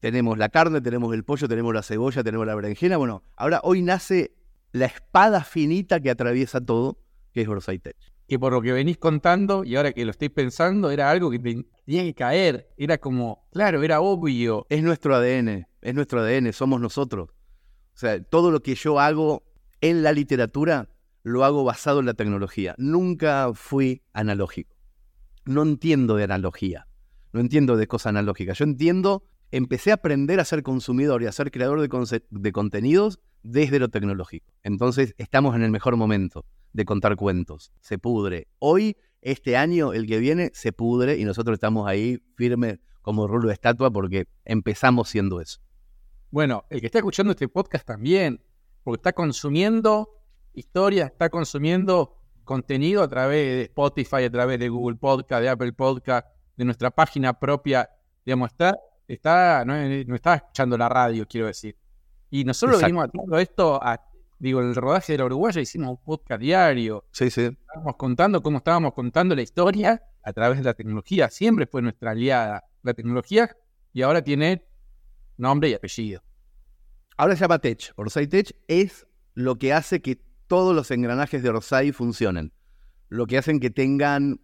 tenemos 0.00 0.38
la 0.38 0.48
carne, 0.48 0.80
tenemos 0.80 1.12
el 1.14 1.24
pollo, 1.24 1.48
tenemos 1.48 1.72
la 1.74 1.82
cebolla, 1.82 2.22
tenemos 2.24 2.46
la 2.46 2.54
berenjena. 2.54 2.96
Bueno, 2.96 3.22
ahora 3.36 3.60
hoy 3.62 3.82
nace 3.82 4.34
la 4.72 4.86
espada 4.86 5.44
finita 5.44 6.00
que 6.00 6.10
atraviesa 6.10 6.60
todo, 6.60 6.98
que 7.32 7.42
es 7.42 7.46
Rosay 7.48 7.78
Tech. 7.78 7.96
Que 8.26 8.38
por 8.38 8.52
lo 8.52 8.62
que 8.62 8.72
venís 8.72 8.96
contando 8.98 9.64
y 9.64 9.76
ahora 9.76 9.92
que 9.92 10.04
lo 10.04 10.10
estoy 10.10 10.30
pensando, 10.30 10.90
era 10.90 11.10
algo 11.10 11.30
que 11.30 11.38
te- 11.38 11.66
tenía 11.84 12.02
que 12.04 12.14
caer. 12.14 12.68
Era 12.78 12.96
como, 12.98 13.46
claro, 13.52 13.82
era 13.82 14.00
obvio. 14.00 14.66
Es 14.70 14.82
nuestro 14.82 15.14
ADN, 15.14 15.66
es 15.82 15.94
nuestro 15.94 16.20
ADN, 16.20 16.52
somos 16.52 16.80
nosotros. 16.80 17.30
O 17.94 17.98
sea, 17.98 18.22
todo 18.22 18.50
lo 18.50 18.60
que 18.60 18.74
yo 18.74 18.98
hago 18.98 19.42
en 19.80 20.02
la 20.02 20.12
literatura 20.12 20.88
lo 21.22 21.44
hago 21.44 21.64
basado 21.64 22.00
en 22.00 22.06
la 22.06 22.14
tecnología. 22.14 22.74
Nunca 22.78 23.50
fui 23.54 24.02
analógico. 24.12 24.74
No 25.44 25.62
entiendo 25.62 26.16
de 26.16 26.24
analogía, 26.24 26.86
no 27.32 27.40
entiendo 27.40 27.76
de 27.76 27.86
cosas 27.86 28.10
analógicas. 28.10 28.58
Yo 28.58 28.64
entiendo, 28.64 29.24
empecé 29.50 29.90
a 29.90 29.94
aprender 29.94 30.40
a 30.40 30.44
ser 30.44 30.62
consumidor 30.62 31.22
y 31.22 31.26
a 31.26 31.32
ser 31.32 31.50
creador 31.50 31.80
de, 31.80 32.52
contenidos 32.52 33.18
desde 33.42 33.80
lo 33.80 33.88
tecnológico. 33.88 34.52
Entonces 34.62 35.14
estamos 35.18 35.56
en 35.56 35.62
el 35.62 35.70
mejor 35.70 35.96
momento 35.96 36.46
de 36.72 36.84
contar 36.84 37.16
cuentos. 37.16 37.72
Se 37.80 37.98
pudre. 37.98 38.46
Hoy, 38.60 38.96
este 39.20 39.56
año, 39.56 39.92
el 39.92 40.06
que 40.06 40.18
viene, 40.18 40.50
se 40.54 40.72
pudre 40.72 41.18
y 41.18 41.24
nosotros 41.24 41.54
estamos 41.54 41.88
ahí 41.88 42.22
firmes 42.36 42.78
como 43.02 43.26
rulo 43.26 43.48
de 43.48 43.54
estatua 43.54 43.90
porque 43.90 44.28
empezamos 44.44 45.08
siendo 45.08 45.40
eso. 45.40 45.60
Bueno, 46.32 46.64
el 46.70 46.80
que 46.80 46.86
está 46.86 46.96
escuchando 46.98 47.32
este 47.32 47.46
podcast 47.46 47.86
también, 47.86 48.42
porque 48.82 49.00
está 49.00 49.12
consumiendo 49.12 50.08
historia, 50.54 51.04
está 51.04 51.28
consumiendo 51.28 52.16
contenido 52.44 53.02
a 53.02 53.08
través 53.08 53.46
de 53.54 53.62
Spotify, 53.64 54.24
a 54.24 54.30
través 54.30 54.58
de 54.58 54.70
Google 54.70 54.96
Podcast, 54.96 55.42
de 55.42 55.50
Apple 55.50 55.74
Podcast, 55.74 56.26
de 56.56 56.64
nuestra 56.64 56.90
página 56.90 57.38
propia, 57.38 57.90
digamos, 58.24 58.50
está, 58.50 58.78
está 59.06 59.62
no, 59.66 59.74
no 59.74 60.14
está 60.14 60.36
escuchando 60.36 60.78
la 60.78 60.88
radio, 60.88 61.26
quiero 61.28 61.48
decir. 61.48 61.76
Y 62.30 62.44
nosotros 62.44 62.76
Exacto. 62.76 62.86
venimos 62.86 63.08
haciendo 63.08 63.38
esto, 63.38 63.82
a, 63.82 64.00
digo, 64.38 64.60
el 64.62 64.74
rodaje 64.74 65.12
de 65.12 65.18
la 65.18 65.26
Uruguaya 65.26 65.60
hicimos 65.60 65.90
un 65.90 66.02
podcast 66.02 66.40
diario, 66.40 67.04
Sí, 67.10 67.28
sí. 67.28 67.42
estábamos 67.42 67.96
contando 67.96 68.42
cómo 68.42 68.56
estábamos 68.56 68.94
contando 68.94 69.36
la 69.36 69.42
historia 69.42 70.02
a 70.24 70.32
través 70.32 70.56
de 70.56 70.64
la 70.64 70.72
tecnología, 70.72 71.28
siempre 71.28 71.66
fue 71.66 71.82
nuestra 71.82 72.12
aliada 72.12 72.64
la 72.82 72.94
tecnología 72.94 73.54
y 73.92 74.00
ahora 74.00 74.22
tiene 74.22 74.66
nombre 75.36 75.70
y 75.70 75.74
apellido. 75.74 76.22
Ahora 77.16 77.36
se 77.36 77.40
llama 77.40 77.58
Tech. 77.58 77.92
Orsay 77.96 78.26
Tech 78.26 78.56
es 78.68 79.06
lo 79.34 79.58
que 79.58 79.72
hace 79.72 80.02
que 80.02 80.20
todos 80.46 80.74
los 80.74 80.90
engranajes 80.90 81.42
de 81.42 81.50
Orsay 81.50 81.92
funcionen. 81.92 82.52
Lo 83.08 83.26
que 83.26 83.38
hacen 83.38 83.60
que 83.60 83.70
tengan 83.70 84.40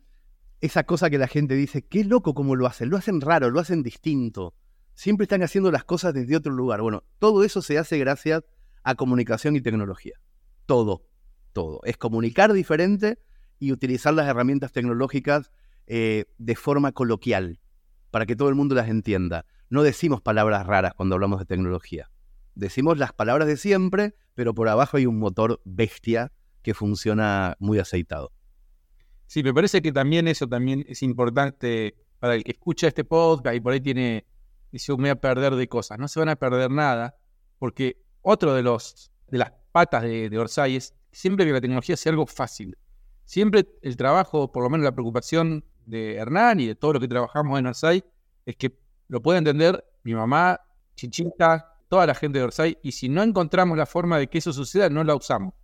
esa 0.61 0.85
cosa 0.85 1.11
que 1.11 1.19
la 1.19 1.29
gente 1.29 1.55
dice, 1.55 1.83
qué 1.83 2.05
loco 2.05 2.35
cómo 2.35 2.57
lo 2.57 2.67
hacen. 2.67 2.91
Lo 2.91 2.97
hacen 2.97 3.21
raro, 3.21 3.51
lo 3.51 3.61
hacen 3.61 3.83
distinto. 3.83 4.55
Siempre 4.95 5.25
están 5.25 5.43
haciendo 5.43 5.71
las 5.71 5.85
cosas 5.85 6.15
desde 6.15 6.37
otro 6.37 6.53
lugar. 6.53 6.81
Bueno, 6.81 7.05
todo 7.19 7.45
eso 7.45 7.63
se 7.63 7.79
hace 7.79 7.99
gracias 7.99 8.43
a 8.83 8.95
comunicación 8.95 9.55
y 9.55 9.61
tecnología. 9.61 10.15
Todo, 10.67 11.07
todo. 11.53 11.81
Es 11.85 11.97
comunicar 11.97 12.53
diferente 12.53 13.19
y 13.59 13.73
utilizar 13.73 14.15
las 14.15 14.27
herramientas 14.29 14.73
tecnológicas 14.73 15.53
eh, 15.87 16.25
de 16.39 16.57
forma 16.57 16.93
coloquial, 16.93 17.61
para 18.11 18.27
que 18.27 18.37
todo 18.37 18.49
el 18.49 18.55
mundo 18.55 18.75
las 18.75 18.89
entienda. 18.89 19.47
No 19.71 19.83
decimos 19.83 20.23
palabras 20.23 20.67
raras 20.67 20.95
cuando 20.95 21.15
hablamos 21.15 21.41
de 21.41 21.45
tecnología. 21.45 22.11
Decimos 22.55 22.99
las 22.99 23.13
palabras 23.13 23.47
de 23.47 23.57
siempre, 23.57 24.15
pero 24.35 24.55
por 24.55 24.69
abajo 24.69 24.97
hay 24.97 25.07
un 25.07 25.19
motor 25.19 25.61
bestia 25.65 26.33
que 26.63 26.75
funciona 26.75 27.57
muy 27.59 27.79
aceitado. 27.79 28.33
Sí, 29.27 29.43
me 29.43 29.53
parece 29.53 29.83
que 29.83 29.93
también 29.93 30.27
eso 30.27 30.49
también 30.49 30.85
es 30.89 31.03
importante 31.03 31.97
para 32.19 32.35
el 32.35 32.45
que 32.45 32.53
escucha 32.53 32.89
este 32.89 33.05
podcast 33.05 33.55
y 33.55 33.61
por 33.61 33.75
ahí 33.75 33.81
tiene, 33.81 34.27
dice, 34.73 34.91
"Oh, 34.93 34.97
me 34.97 35.03
voy 35.03 35.11
a 35.11 35.21
perder 35.21 35.55
de 35.55 35.69
cosas. 35.69 35.99
No 35.99 36.09
se 36.09 36.19
van 36.19 36.31
a 36.31 36.37
perder 36.37 36.71
nada, 36.71 37.17
porque 37.59 38.03
otro 38.23 38.55
de 38.55 38.63
los 38.63 39.13
de 39.29 39.39
las 39.39 39.53
patas 39.73 40.03
de, 40.03 40.31
de 40.31 40.39
Orsay 40.39 40.77
es 40.77 40.95
siempre 41.13 41.45
que 41.45 41.53
la 41.53 41.61
tecnología 41.61 41.97
sea 41.97 42.11
algo 42.11 42.27
fácil. 42.27 42.77
Siempre 43.25 43.69
el 43.83 43.97
trabajo, 43.97 44.51
por 44.51 44.63
lo 44.63 44.71
menos 44.71 44.85
la 44.85 44.93
preocupación 44.93 45.65
de 45.85 46.17
Hernán 46.17 46.61
y 46.61 46.67
de 46.67 46.75
todo 46.75 46.95
lo 46.95 47.01
que 47.01 47.09
trabajamos 47.09 47.59
en 47.59 47.67
Orsay, 47.67 48.05
es 48.47 48.57
que 48.57 48.79
lo 49.09 49.23
pueda 49.23 49.39
entender 49.39 49.85
mi 50.05 50.15
mamá, 50.15 50.61
Chichita, 50.95 51.75
toda 51.89 52.07
la 52.07 52.15
gente 52.15 52.39
de 52.39 52.45
Orsay, 52.45 52.79
y 52.83 52.93
si 52.93 53.09
no 53.09 53.23
encontramos 53.23 53.77
la 53.77 53.87
forma 53.87 54.19
de 54.19 54.29
que 54.29 54.39
eso 54.39 54.53
suceda, 54.53 54.89
no 54.91 55.03
la 55.05 55.15
usamos. 55.15 55.55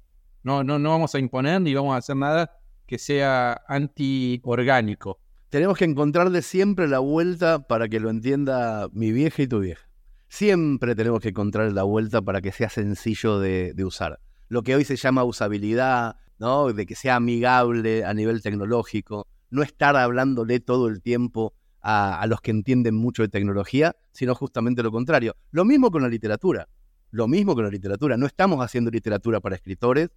No, 0.42 0.64
no, 0.64 0.78
no 0.78 0.90
vamos 0.90 1.14
a 1.14 1.18
imponer 1.18 1.60
ni 1.60 1.74
vamos 1.74 1.94
a 1.94 1.98
hacer 1.98 2.16
nada 2.16 2.50
que 2.86 2.98
sea 2.98 3.62
anti-orgánico. 3.68 5.18
Tenemos 5.48 5.78
que 5.78 5.84
encontrarle 5.84 6.42
siempre 6.42 6.88
la 6.88 6.98
vuelta 6.98 7.66
para 7.66 7.88
que 7.88 8.00
lo 8.00 8.10
entienda 8.10 8.88
mi 8.92 9.12
vieja 9.12 9.42
y 9.42 9.46
tu 9.46 9.60
vieja. 9.60 9.88
Siempre 10.28 10.94
tenemos 10.94 11.20
que 11.20 11.28
encontrar 11.28 11.72
la 11.72 11.84
vuelta 11.84 12.20
para 12.20 12.40
que 12.40 12.52
sea 12.52 12.68
sencillo 12.68 13.38
de, 13.38 13.72
de 13.72 13.84
usar. 13.84 14.20
Lo 14.48 14.62
que 14.62 14.74
hoy 14.74 14.84
se 14.84 14.96
llama 14.96 15.24
usabilidad, 15.24 16.16
¿no? 16.38 16.72
De 16.72 16.86
que 16.86 16.94
sea 16.94 17.16
amigable 17.16 18.04
a 18.04 18.12
nivel 18.14 18.42
tecnológico. 18.42 19.26
No 19.50 19.62
estar 19.62 19.96
hablándole 19.96 20.60
todo 20.60 20.88
el 20.88 21.00
tiempo 21.00 21.54
a, 21.86 22.18
a 22.20 22.26
los 22.26 22.40
que 22.40 22.50
entienden 22.50 22.94
mucho 22.94 23.22
de 23.22 23.28
tecnología, 23.28 23.94
sino 24.12 24.34
justamente 24.34 24.82
lo 24.82 24.90
contrario. 24.90 25.36
Lo 25.50 25.64
mismo 25.66 25.90
con 25.90 26.00
la 26.02 26.08
literatura. 26.08 26.66
Lo 27.10 27.28
mismo 27.28 27.54
con 27.54 27.64
la 27.64 27.70
literatura. 27.70 28.16
No 28.16 28.26
estamos 28.26 28.64
haciendo 28.64 28.90
literatura 28.90 29.38
para 29.40 29.54
escritores, 29.54 30.08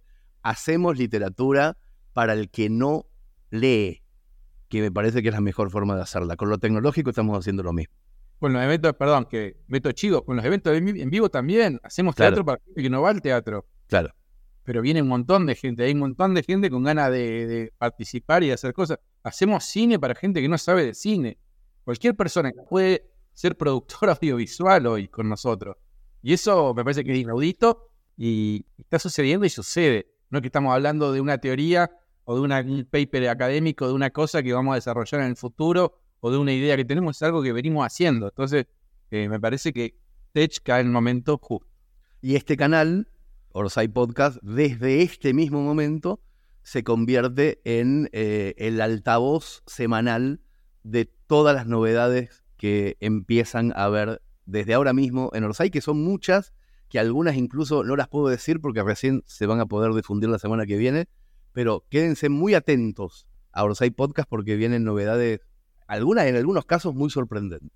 hacemos 0.42 0.96
literatura 0.98 1.76
para 2.14 2.32
el 2.32 2.48
que 2.50 2.70
no 2.70 3.04
lee, 3.50 4.02
que 4.68 4.80
me 4.80 4.90
parece 4.90 5.22
que 5.22 5.28
es 5.28 5.34
la 5.34 5.40
mejor 5.40 5.70
forma 5.70 5.94
de 5.94 6.02
hacerla. 6.02 6.36
Con 6.36 6.48
lo 6.48 6.58
tecnológico 6.58 7.10
estamos 7.10 7.38
haciendo 7.38 7.62
lo 7.62 7.72
mismo. 7.72 7.94
Con 8.38 8.52
los 8.52 8.62
eventos, 8.62 8.94
perdón, 8.94 9.26
que 9.26 9.56
meto 9.66 9.92
chivo, 9.92 10.24
con 10.24 10.36
los 10.36 10.44
eventos 10.44 10.74
en 10.76 10.84
vi- 10.86 11.02
en 11.02 11.10
vivo 11.10 11.28
también. 11.28 11.80
Hacemos 11.82 12.14
Claro. 12.14 12.30
teatro 12.30 12.44
para 12.46 12.60
gente 12.64 12.82
que 12.82 12.90
no 12.90 13.02
va 13.02 13.10
al 13.10 13.20
teatro. 13.20 13.66
Claro. 13.88 14.14
Pero 14.64 14.80
viene 14.82 15.02
un 15.02 15.08
montón 15.08 15.46
de 15.46 15.54
gente, 15.54 15.82
hay 15.84 15.92
un 15.92 15.98
montón 16.00 16.34
de 16.34 16.42
gente 16.42 16.70
con 16.70 16.82
ganas 16.84 17.10
de, 17.10 17.46
de 17.46 17.72
participar 17.78 18.42
y 18.44 18.48
de 18.48 18.52
hacer 18.54 18.72
cosas. 18.74 18.98
Hacemos 19.22 19.64
cine 19.64 19.98
para 19.98 20.14
gente 20.14 20.40
que 20.40 20.48
no 20.48 20.56
sabe 20.58 20.84
de 20.84 20.94
cine. 20.94 21.38
Cualquier 21.88 22.14
persona 22.14 22.52
que 22.52 22.60
puede 22.68 23.10
ser 23.32 23.56
productor 23.56 24.10
audiovisual 24.10 24.86
hoy 24.86 25.08
con 25.08 25.26
nosotros. 25.26 25.74
Y 26.20 26.34
eso 26.34 26.74
me 26.74 26.84
parece 26.84 27.02
que 27.02 27.12
es 27.12 27.18
inaudito 27.18 27.88
y 28.14 28.66
está 28.76 28.98
sucediendo 28.98 29.46
y 29.46 29.48
sucede. 29.48 30.12
No 30.28 30.36
es 30.36 30.42
que 30.42 30.48
estamos 30.48 30.74
hablando 30.74 31.14
de 31.14 31.22
una 31.22 31.38
teoría 31.38 31.90
o 32.24 32.34
de 32.34 32.42
un 32.42 32.86
paper 32.90 33.30
académico, 33.30 33.86
de 33.86 33.94
una 33.94 34.10
cosa 34.10 34.42
que 34.42 34.52
vamos 34.52 34.72
a 34.72 34.74
desarrollar 34.74 35.22
en 35.22 35.28
el 35.28 35.36
futuro 35.36 35.98
o 36.20 36.30
de 36.30 36.36
una 36.36 36.52
idea 36.52 36.76
que 36.76 36.84
tenemos, 36.84 37.16
es 37.16 37.22
algo 37.22 37.42
que 37.42 37.54
venimos 37.54 37.86
haciendo. 37.86 38.28
Entonces, 38.28 38.66
eh, 39.10 39.26
me 39.30 39.40
parece 39.40 39.72
que 39.72 39.98
Tech 40.32 40.62
cae 40.62 40.82
en 40.82 40.88
el 40.88 40.92
momento 40.92 41.38
justo. 41.38 41.72
Y 42.20 42.36
este 42.36 42.58
canal, 42.58 43.10
Orsay 43.52 43.88
Podcast, 43.88 44.36
desde 44.42 45.00
este 45.00 45.32
mismo 45.32 45.62
momento 45.62 46.20
se 46.62 46.84
convierte 46.84 47.62
en 47.64 48.10
eh, 48.12 48.52
el 48.58 48.78
altavoz 48.82 49.62
semanal 49.66 50.42
de 50.82 51.06
todas 51.26 51.54
las 51.54 51.66
novedades 51.66 52.44
que 52.56 52.96
empiezan 53.00 53.72
a 53.76 53.88
ver 53.88 54.22
desde 54.46 54.74
ahora 54.74 54.92
mismo 54.92 55.30
en 55.34 55.44
Orsay, 55.44 55.70
que 55.70 55.80
son 55.80 56.02
muchas, 56.02 56.52
que 56.88 56.98
algunas 56.98 57.36
incluso 57.36 57.84
no 57.84 57.96
las 57.96 58.08
puedo 58.08 58.28
decir 58.28 58.60
porque 58.60 58.82
recién 58.82 59.22
se 59.26 59.46
van 59.46 59.60
a 59.60 59.66
poder 59.66 59.92
difundir 59.94 60.28
la 60.28 60.38
semana 60.38 60.66
que 60.66 60.76
viene, 60.76 61.08
pero 61.52 61.84
quédense 61.90 62.28
muy 62.28 62.54
atentos 62.54 63.26
a 63.52 63.64
Orsay 63.64 63.90
Podcast 63.90 64.28
porque 64.28 64.56
vienen 64.56 64.84
novedades, 64.84 65.40
algunas 65.86 66.26
en 66.26 66.36
algunos 66.36 66.64
casos 66.64 66.94
muy 66.94 67.10
sorprendentes. 67.10 67.70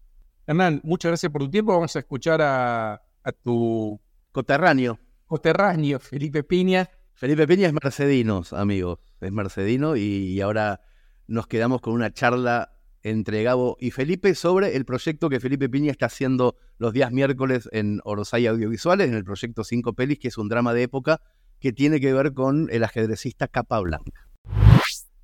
Hernán, 0.47 0.81
muchas 0.83 1.11
gracias 1.11 1.31
por 1.31 1.43
tu 1.43 1.51
tiempo. 1.51 1.73
Vamos 1.73 1.95
a 1.95 2.01
escuchar 2.01 2.43
a, 2.43 2.95
a 2.95 3.33
tu 3.33 4.01
Coterráneo. 4.33 4.99
coterráneo, 5.27 6.01
Felipe 6.01 6.43
Piña. 6.43 6.89
Felipe 7.15 7.47
Peña 7.47 7.67
es 7.67 7.73
mercedinos, 7.75 8.53
amigos. 8.55 8.99
Es 9.21 9.31
mercedino 9.31 9.95
y, 9.95 10.01
y 10.01 10.41
ahora 10.41 10.81
nos 11.27 11.47
quedamos 11.47 11.83
con 11.83 11.93
una 11.93 12.13
charla 12.13 12.73
entre 13.03 13.43
Gabo 13.43 13.77
y 13.81 13.91
Felipe 13.91 14.35
sobre 14.35 14.77
el 14.77 14.85
proyecto 14.85 15.29
que 15.29 15.41
Felipe 15.41 15.69
Piña 15.69 15.91
está 15.91 16.07
haciendo 16.07 16.57
los 16.79 16.93
días 16.93 17.13
miércoles 17.13 17.69
en 17.73 18.01
Orsay 18.05 18.47
Audiovisuales, 18.47 19.09
en 19.09 19.15
el 19.15 19.25
proyecto 19.25 19.65
Cinco 19.65 19.93
Pelis, 19.93 20.19
que 20.19 20.29
es 20.29 20.39
un 20.39 20.49
drama 20.49 20.75
de 20.75 20.85
época 20.85 21.21
que 21.59 21.73
tiene 21.73 22.01
que 22.01 22.13
ver 22.13 22.33
con 22.33 22.69
el 22.71 22.85
ajedrecista 22.85 23.49
Capa 23.49 23.81
Blanca. 23.81 24.29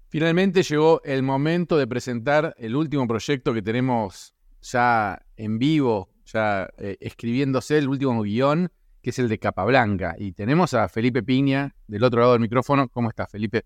Finalmente 0.08 0.62
llegó 0.62 1.02
el 1.04 1.22
momento 1.22 1.76
de 1.76 1.86
presentar 1.86 2.54
el 2.58 2.76
último 2.76 3.06
proyecto 3.06 3.52
que 3.52 3.60
tenemos 3.60 4.34
ya 4.62 5.20
en 5.36 5.58
vivo, 5.58 6.10
ya 6.24 6.70
eh, 6.78 6.96
escribiéndose 7.00 7.78
el 7.78 7.88
último 7.88 8.22
guion, 8.22 8.70
que 9.02 9.10
es 9.10 9.18
el 9.18 9.28
de 9.28 9.38
Capablanca. 9.38 10.14
Y 10.18 10.32
tenemos 10.32 10.74
a 10.74 10.88
Felipe 10.88 11.22
Piña 11.22 11.74
del 11.86 12.04
otro 12.04 12.20
lado 12.20 12.32
del 12.32 12.40
micrófono. 12.40 12.88
¿Cómo 12.88 13.10
estás, 13.10 13.30
Felipe? 13.30 13.64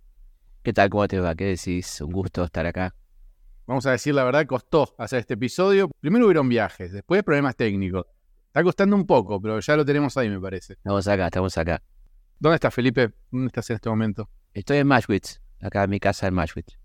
¿Qué 0.63 0.73
tal? 0.73 0.91
¿Cómo 0.91 1.07
te 1.09 1.21
va? 1.21 1.35
¿Qué 1.35 1.45
decís? 1.45 2.01
Un 2.01 2.13
gusto 2.13 2.45
estar 2.45 2.67
acá. 2.67 2.95
Vamos 3.67 3.87
a 3.87 3.93
decir 3.93 4.15
la 4.15 4.25
verdad, 4.25 4.47
costó 4.47 4.95
hacer 4.99 5.21
este 5.21 5.35
episodio. 5.35 5.89
Primero 6.01 6.27
hubieron 6.27 6.49
viajes, 6.49 6.93
después 6.93 7.23
problemas 7.23 7.57
técnicos. 7.57 8.07
Está 8.47 8.63
costando 8.63 8.97
un 8.97 9.07
poco, 9.07 9.41
pero 9.41 9.61
ya 9.61 9.77
lo 9.77 9.85
tenemos 9.85 10.17
ahí, 10.17 10.29
me 10.29 10.41
parece. 10.41 10.75
Estamos 10.75 11.07
acá, 11.07 11.27
estamos 11.27 11.57
acá. 11.57 11.83
¿Dónde 12.39 12.57
estás, 12.57 12.75
Felipe? 12.75 13.13
¿Dónde 13.31 13.47
estás 13.47 13.71
en 13.71 13.77
este 13.77 13.89
momento? 13.89 14.29
Estoy 14.53 14.79
en 14.79 14.87
Mashwitz, 14.89 15.41
acá 15.61 15.85
en 15.85 15.91
mi 15.91 16.01
casa 16.01 16.27
en 16.27 16.35
Mashwitz. 16.35 16.77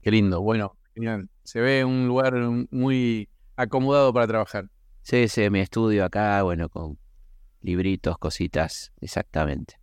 Qué 0.00 0.10
lindo. 0.10 0.40
Bueno, 0.40 0.76
genial. 0.94 1.28
Se 1.44 1.60
ve 1.60 1.84
un 1.84 2.08
lugar 2.08 2.34
muy 2.70 3.28
acomodado 3.56 4.12
para 4.12 4.26
trabajar. 4.26 4.70
Sí, 5.02 5.28
sí, 5.28 5.48
mi 5.50 5.60
estudio 5.60 6.04
acá, 6.04 6.42
bueno, 6.42 6.68
con 6.68 6.98
libritos, 7.60 8.18
cositas, 8.18 8.92
exactamente. 9.00 9.78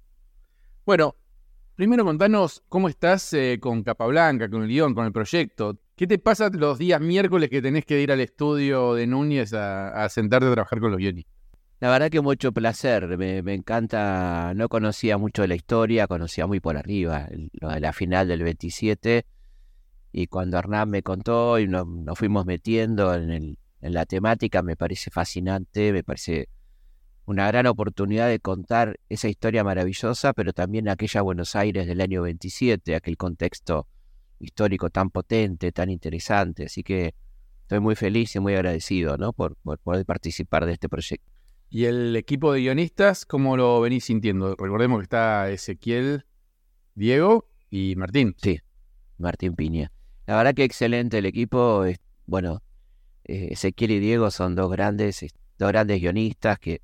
Bueno, 0.85 1.15
primero 1.75 2.03
contanos 2.03 2.63
cómo 2.67 2.89
estás 2.89 3.31
eh, 3.33 3.59
con 3.61 3.83
Capablanca, 3.83 4.49
con 4.49 4.63
el 4.63 4.67
guion, 4.67 4.93
con 4.93 5.05
el 5.05 5.13
proyecto. 5.13 5.79
¿Qué 5.95 6.07
te 6.07 6.17
pasa 6.17 6.49
los 6.49 6.79
días 6.79 6.99
miércoles 6.99 7.51
que 7.51 7.61
tenés 7.61 7.85
que 7.85 8.01
ir 8.01 8.11
al 8.11 8.19
estudio 8.19 8.95
de 8.95 9.05
Núñez 9.05 9.53
a, 9.53 10.09
sentarte 10.09 10.47
a 10.47 10.51
trabajar 10.53 10.79
con 10.79 10.89
los 10.89 10.97
guionistas? 10.97 11.31
La 11.79 11.91
verdad 11.91 12.09
que 12.09 12.21
mucho 12.21 12.51
placer, 12.51 13.15
me, 13.17 13.53
encanta, 13.53 14.53
no 14.55 14.69
conocía 14.69 15.19
mucho 15.19 15.45
la 15.45 15.53
historia, 15.53 16.07
conocía 16.07 16.47
muy 16.47 16.59
por 16.59 16.77
arriba, 16.77 17.27
lo 17.51 17.69
de 17.69 17.79
la 17.79 17.93
final 17.93 18.27
del 18.27 18.41
27, 18.41 19.25
y 20.11 20.27
cuando 20.27 20.57
Hernán 20.57 20.89
me 20.89 21.03
contó 21.03 21.59
y 21.59 21.67
nos, 21.67 21.85
nos 21.87 22.17
fuimos 22.17 22.45
metiendo 22.47 23.13
en, 23.13 23.29
el- 23.29 23.57
en 23.81 23.93
la 23.93 24.05
temática, 24.07 24.63
me 24.63 24.75
parece 24.75 25.11
fascinante, 25.11 25.91
me 25.93 26.03
parece 26.03 26.47
una 27.25 27.47
gran 27.47 27.67
oportunidad 27.67 28.29
de 28.29 28.39
contar 28.39 28.99
esa 29.09 29.27
historia 29.27 29.63
maravillosa, 29.63 30.33
pero 30.33 30.53
también 30.53 30.89
aquella 30.89 31.21
Buenos 31.21 31.55
Aires 31.55 31.85
del 31.85 32.01
año 32.01 32.23
27, 32.23 32.95
aquel 32.95 33.15
contexto 33.17 33.87
histórico 34.43 34.89
tan 34.89 35.09
potente, 35.09 35.71
tan 35.71 35.89
interesante. 35.89 36.65
Así 36.65 36.83
que 36.83 37.15
estoy 37.61 37.79
muy 37.79 37.95
feliz 37.95 38.35
y 38.35 38.39
muy 38.39 38.53
agradecido 38.53 39.17
¿no? 39.17 39.33
por, 39.33 39.55
por 39.57 39.79
poder 39.79 40.05
participar 40.05 40.65
de 40.65 40.73
este 40.73 40.89
proyecto. 40.89 41.31
¿Y 41.69 41.85
el 41.85 42.15
equipo 42.15 42.53
de 42.53 42.59
guionistas, 42.59 43.25
cómo 43.25 43.57
lo 43.57 43.81
venís 43.81 44.05
sintiendo? 44.05 44.55
Recordemos 44.55 44.99
que 44.99 45.03
está 45.03 45.49
Ezequiel, 45.49 46.25
Diego 46.93 47.49
y 47.71 47.95
Martín. 47.95 48.35
Sí, 48.37 48.59
Martín 49.17 49.55
Piña. 49.55 49.91
La 50.27 50.37
verdad 50.37 50.53
que 50.53 50.65
excelente 50.65 51.17
el 51.17 51.25
equipo. 51.25 51.83
Bueno, 52.27 52.61
eh, 53.23 53.47
Ezequiel 53.51 53.91
y 53.91 53.99
Diego 53.99 54.29
son 54.29 54.53
dos 54.53 54.71
grandes, 54.71 55.25
dos 55.57 55.69
grandes 55.69 55.99
guionistas 55.99 56.59
que 56.59 56.81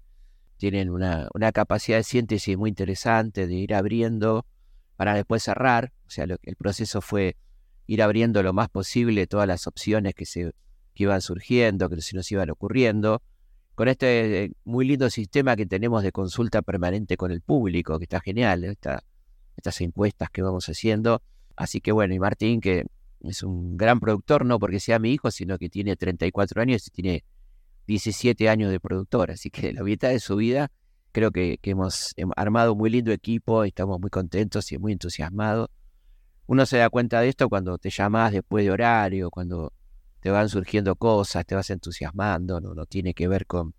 tienen 0.58 0.90
una, 0.90 1.30
una 1.36 1.52
capacidad 1.52 1.98
de 1.98 2.04
síntesis 2.04 2.58
muy 2.58 2.70
interesante, 2.70 3.46
de 3.46 3.54
ir 3.54 3.76
abriendo 3.76 4.48
para 4.96 5.14
después 5.14 5.44
cerrar. 5.44 5.94
O 6.08 6.10
sea, 6.10 6.26
el 6.26 6.56
proceso 6.56 7.02
fue 7.02 7.38
ir 7.90 8.04
abriendo 8.04 8.44
lo 8.44 8.54
más 8.54 8.70
posible 8.70 9.26
todas 9.26 9.48
las 9.48 9.66
opciones 9.66 10.14
que, 10.14 10.28
se, 10.28 10.52
que 10.94 11.04
iban 11.04 11.22
surgiendo, 11.22 11.90
que 11.90 12.00
se 12.02 12.16
nos 12.16 12.32
iban 12.32 12.52
ocurriendo. 12.52 13.24
Con 13.74 13.88
este 13.88 14.44
eh, 14.44 14.52
muy 14.64 14.86
lindo 14.86 15.10
sistema 15.10 15.56
que 15.56 15.66
tenemos 15.66 16.04
de 16.04 16.12
consulta 16.12 16.62
permanente 16.62 17.18
con 17.18 17.32
el 17.32 17.42
público, 17.42 17.98
que 17.98 18.04
está 18.04 18.20
genial, 18.20 18.64
estas 18.64 19.82
encuestas 19.82 20.30
que 20.30 20.44
vamos 20.44 20.70
haciendo. 20.70 21.24
Así 21.56 21.82
que 21.82 21.92
bueno, 21.92 22.14
y 22.14 22.20
Martín, 22.20 22.62
que 22.62 22.86
es 23.22 23.42
un 23.42 23.76
gran 23.76 24.00
productor, 24.00 24.46
no 24.46 24.60
porque 24.60 24.80
sea 24.80 25.00
mi 25.00 25.12
hijo, 25.12 25.32
sino 25.32 25.58
que 25.58 25.68
tiene 25.68 25.96
34 25.96 26.62
años 26.62 26.86
y 26.86 26.92
tiene 26.92 27.24
17 27.88 28.50
años 28.50 28.70
de 28.70 28.80
productor. 28.80 29.32
Así 29.32 29.50
que 29.50 29.74
la 29.74 29.82
mitad 29.82 30.10
de 30.10 30.20
su 30.20 30.36
vida 30.36 30.70
creo 31.12 31.32
que, 31.32 31.58
hemos 31.64 32.14
armado 32.36 32.74
un 32.74 32.78
muy 32.78 32.92
lindo 32.92 33.12
equipo 33.12 33.66
y 33.66 33.70
estamos 33.70 34.00
muy 34.00 34.12
contentos 34.12 34.72
y 34.72 34.78
muy 34.78 34.92
entusiasmados. 34.92 35.70
Uno 36.50 36.66
se 36.66 36.78
da 36.78 36.90
cuenta 36.90 37.22
de 37.22 37.30
esto 37.30 37.48
cuando 37.48 37.78
te 37.78 37.92
llamas 37.92 38.32
después 38.32 38.66
de 38.66 38.72
horario, 38.72 39.30
cuando 39.30 39.72
te 40.20 40.32
van 40.32 40.50
surgiendo 40.50 40.96
cosas, 40.96 41.46
te 41.46 41.54
vas 41.54 41.70
entusiasmando, 41.70 42.60
no, 42.60 42.74
no 42.74 42.88
tiene 42.88 43.14
que 43.14 43.28
ver 43.28 43.46
con 43.46 43.76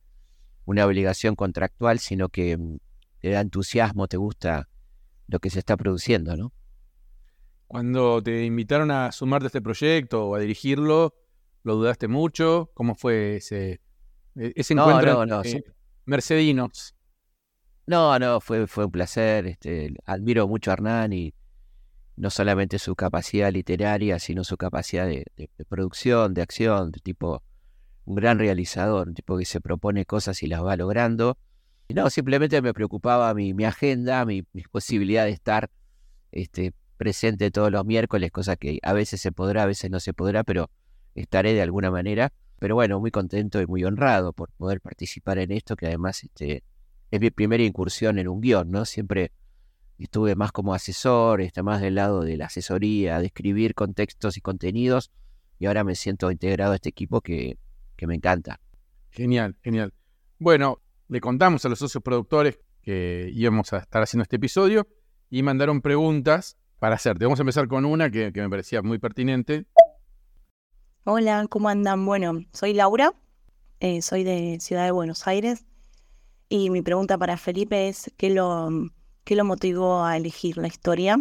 una 0.66 0.86
obligación 0.86 1.34
contractual, 1.34 1.98
sino 1.98 2.28
que 2.28 2.56
mm, 2.56 2.76
te 3.18 3.30
da 3.30 3.40
entusiasmo, 3.40 4.06
te 4.06 4.18
gusta 4.18 4.68
lo 5.26 5.40
que 5.40 5.50
se 5.50 5.58
está 5.58 5.76
produciendo, 5.76 6.36
¿no? 6.36 6.52
Cuando 7.66 8.22
te 8.22 8.44
invitaron 8.44 8.92
a 8.92 9.10
sumarte 9.10 9.46
a 9.46 9.48
este 9.48 9.60
proyecto 9.60 10.26
o 10.26 10.36
a 10.36 10.38
dirigirlo, 10.38 11.16
¿lo 11.64 11.74
dudaste 11.74 12.06
mucho? 12.06 12.70
¿Cómo 12.74 12.94
fue 12.94 13.38
ese, 13.38 13.80
e, 14.36 14.52
ese 14.54 14.74
encuentro 14.74 15.26
no, 15.26 15.42
no, 15.42 15.42
mercedinos? 16.04 16.94
No, 17.88 18.16
no, 18.20 18.40
fue, 18.40 18.68
fue 18.68 18.84
un 18.84 18.92
placer. 18.92 19.48
Este, 19.48 19.92
admiro 20.04 20.46
mucho 20.46 20.70
a 20.70 20.74
Hernán 20.74 21.12
y 21.12 21.34
no 22.20 22.28
solamente 22.28 22.78
su 22.78 22.94
capacidad 22.96 23.50
literaria, 23.50 24.18
sino 24.18 24.44
su 24.44 24.58
capacidad 24.58 25.06
de, 25.06 25.24
producción, 25.70 26.34
de 26.34 26.42
acción, 26.42 26.92
de 26.92 27.00
tipo 27.00 27.42
un 28.04 28.14
gran 28.14 28.38
realizador, 28.38 29.08
un 29.08 29.14
tipo 29.14 29.38
que 29.38 29.46
se 29.46 29.62
propone 29.62 30.04
cosas 30.04 30.42
y 30.42 30.46
las 30.46 30.62
va 30.62 30.76
logrando. 30.76 31.38
Y 31.88 31.94
no, 31.94 32.10
simplemente 32.10 32.60
me 32.60 32.74
preocupaba 32.74 33.32
mi, 33.32 33.64
agenda, 33.64 34.26
mi, 34.26 34.44
mi, 34.52 34.62
posibilidad 34.70 35.24
de 35.24 35.30
estar 35.30 35.70
este, 36.30 36.74
presente 36.98 37.50
todos 37.50 37.72
los 37.72 37.86
miércoles, 37.86 38.30
cosa 38.30 38.54
que 38.56 38.80
a 38.82 38.92
veces 38.92 39.22
se 39.22 39.32
podrá, 39.32 39.62
a 39.62 39.66
veces 39.66 39.90
no 39.90 39.98
se 39.98 40.12
podrá, 40.12 40.44
pero 40.44 40.70
estaré 41.14 41.54
de 41.54 41.62
alguna 41.62 41.90
manera. 41.90 42.34
Pero 42.58 42.74
bueno, 42.74 43.00
muy 43.00 43.10
contento 43.10 43.62
y 43.62 43.66
muy 43.66 43.82
honrado 43.84 44.34
por 44.34 44.50
poder 44.58 44.82
participar 44.82 45.38
en 45.38 45.52
esto, 45.52 45.74
que 45.74 45.86
además 45.86 46.22
este, 46.22 46.64
es 47.10 47.18
mi 47.18 47.30
primera 47.30 47.62
incursión 47.62 48.18
en 48.18 48.28
un 48.28 48.42
guion, 48.42 48.70
¿no? 48.70 48.84
Siempre 48.84 49.32
estuve 50.04 50.34
más 50.34 50.52
como 50.52 50.74
asesor, 50.74 51.40
está 51.40 51.62
más 51.62 51.80
del 51.80 51.96
lado 51.96 52.22
de 52.22 52.36
la 52.36 52.46
asesoría, 52.46 53.18
de 53.18 53.26
escribir 53.26 53.74
contextos 53.74 54.36
y 54.36 54.40
contenidos, 54.40 55.10
y 55.58 55.66
ahora 55.66 55.84
me 55.84 55.94
siento 55.94 56.30
integrado 56.30 56.72
a 56.72 56.76
este 56.76 56.88
equipo 56.88 57.20
que, 57.20 57.58
que 57.96 58.06
me 58.06 58.14
encanta. 58.14 58.60
Genial, 59.10 59.56
genial. 59.62 59.92
Bueno, 60.38 60.80
le 61.08 61.20
contamos 61.20 61.64
a 61.64 61.68
los 61.68 61.78
socios 61.78 62.02
productores 62.02 62.60
que 62.82 63.30
íbamos 63.32 63.72
a 63.72 63.78
estar 63.78 64.02
haciendo 64.02 64.22
este 64.22 64.36
episodio 64.36 64.88
y 65.28 65.42
mandaron 65.42 65.82
preguntas 65.82 66.56
para 66.78 66.94
hacerte. 66.94 67.24
Vamos 67.24 67.38
a 67.38 67.42
empezar 67.42 67.68
con 67.68 67.84
una 67.84 68.10
que, 68.10 68.32
me 68.34 68.48
parecía 68.48 68.82
muy 68.82 68.98
pertinente. 68.98 69.66
Hola, 71.04 71.46
¿cómo 71.48 71.68
andan? 71.68 72.04
Bueno, 72.06 72.40
soy 72.52 72.72
Laura, 72.74 73.14
eh, 73.80 74.02
soy 74.02 74.24
de 74.24 74.58
Ciudad 74.60 74.84
de 74.84 74.90
Buenos 74.90 75.26
Aires 75.26 75.66
y 76.48 76.70
mi 76.70 76.82
pregunta 76.82 77.18
para 77.18 77.36
Felipe 77.36 77.88
es 77.88 78.12
¿qué 78.16 78.30
lo, 78.30 78.70
qué 79.30 79.36
lo 79.36 79.44
motivó 79.44 80.04
a 80.04 80.16
elegir 80.16 80.56
la 80.56 80.66
historia? 80.66 81.16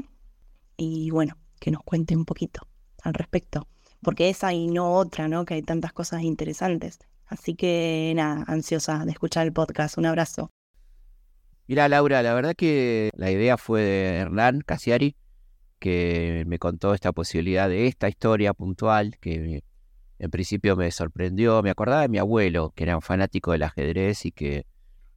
Y 0.77 1.11
bueno, 1.11 1.37
que 1.59 1.69
nos 1.69 1.83
cuente 1.83 2.15
un 2.17 2.25
poquito 2.25 2.67
al 3.03 3.13
respecto, 3.13 3.67
porque 4.01 4.29
esa 4.29 4.51
y 4.51 4.65
no 4.65 4.95
otra, 4.95 5.27
¿no? 5.27 5.45
Que 5.45 5.53
hay 5.53 5.61
tantas 5.61 5.93
cosas 5.93 6.23
interesantes. 6.23 6.97
Así 7.27 7.53
que 7.53 8.11
nada, 8.15 8.45
ansiosa 8.47 9.05
de 9.05 9.11
escuchar 9.11 9.45
el 9.45 9.53
podcast. 9.53 9.99
Un 9.99 10.07
abrazo. 10.07 10.49
Mira, 11.67 11.87
Laura, 11.87 12.23
la 12.23 12.33
verdad 12.33 12.55
que 12.57 13.11
la 13.13 13.29
idea 13.29 13.57
fue 13.57 13.83
de 13.83 14.15
Hernán 14.15 14.61
Casiari, 14.61 15.15
que 15.77 16.45
me 16.47 16.57
contó 16.57 16.95
esta 16.95 17.11
posibilidad 17.11 17.69
de 17.69 17.85
esta 17.85 18.09
historia 18.09 18.55
puntual 18.55 19.19
que 19.19 19.61
en 20.17 20.31
principio 20.31 20.75
me 20.75 20.89
sorprendió. 20.89 21.61
Me 21.61 21.69
acordaba 21.69 22.01
de 22.01 22.09
mi 22.09 22.17
abuelo, 22.17 22.73
que 22.75 22.85
era 22.85 22.95
un 22.95 23.03
fanático 23.03 23.51
del 23.51 23.61
ajedrez 23.61 24.25
y 24.25 24.31
que 24.31 24.65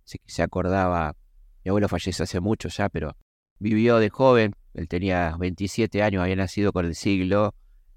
se 0.04 0.42
acordaba, 0.42 1.16
mi 1.64 1.68
abuelo 1.70 1.88
falleció 1.88 2.24
hace 2.24 2.40
mucho 2.40 2.68
ya, 2.68 2.88
pero 2.88 3.16
vivió 3.58 3.98
de 3.98 4.10
joven, 4.10 4.54
él 4.74 4.88
tenía 4.88 5.36
27 5.38 6.02
años, 6.02 6.22
había 6.22 6.36
nacido 6.36 6.72
con 6.72 6.86
el 6.86 6.94
siglo, 6.94 7.54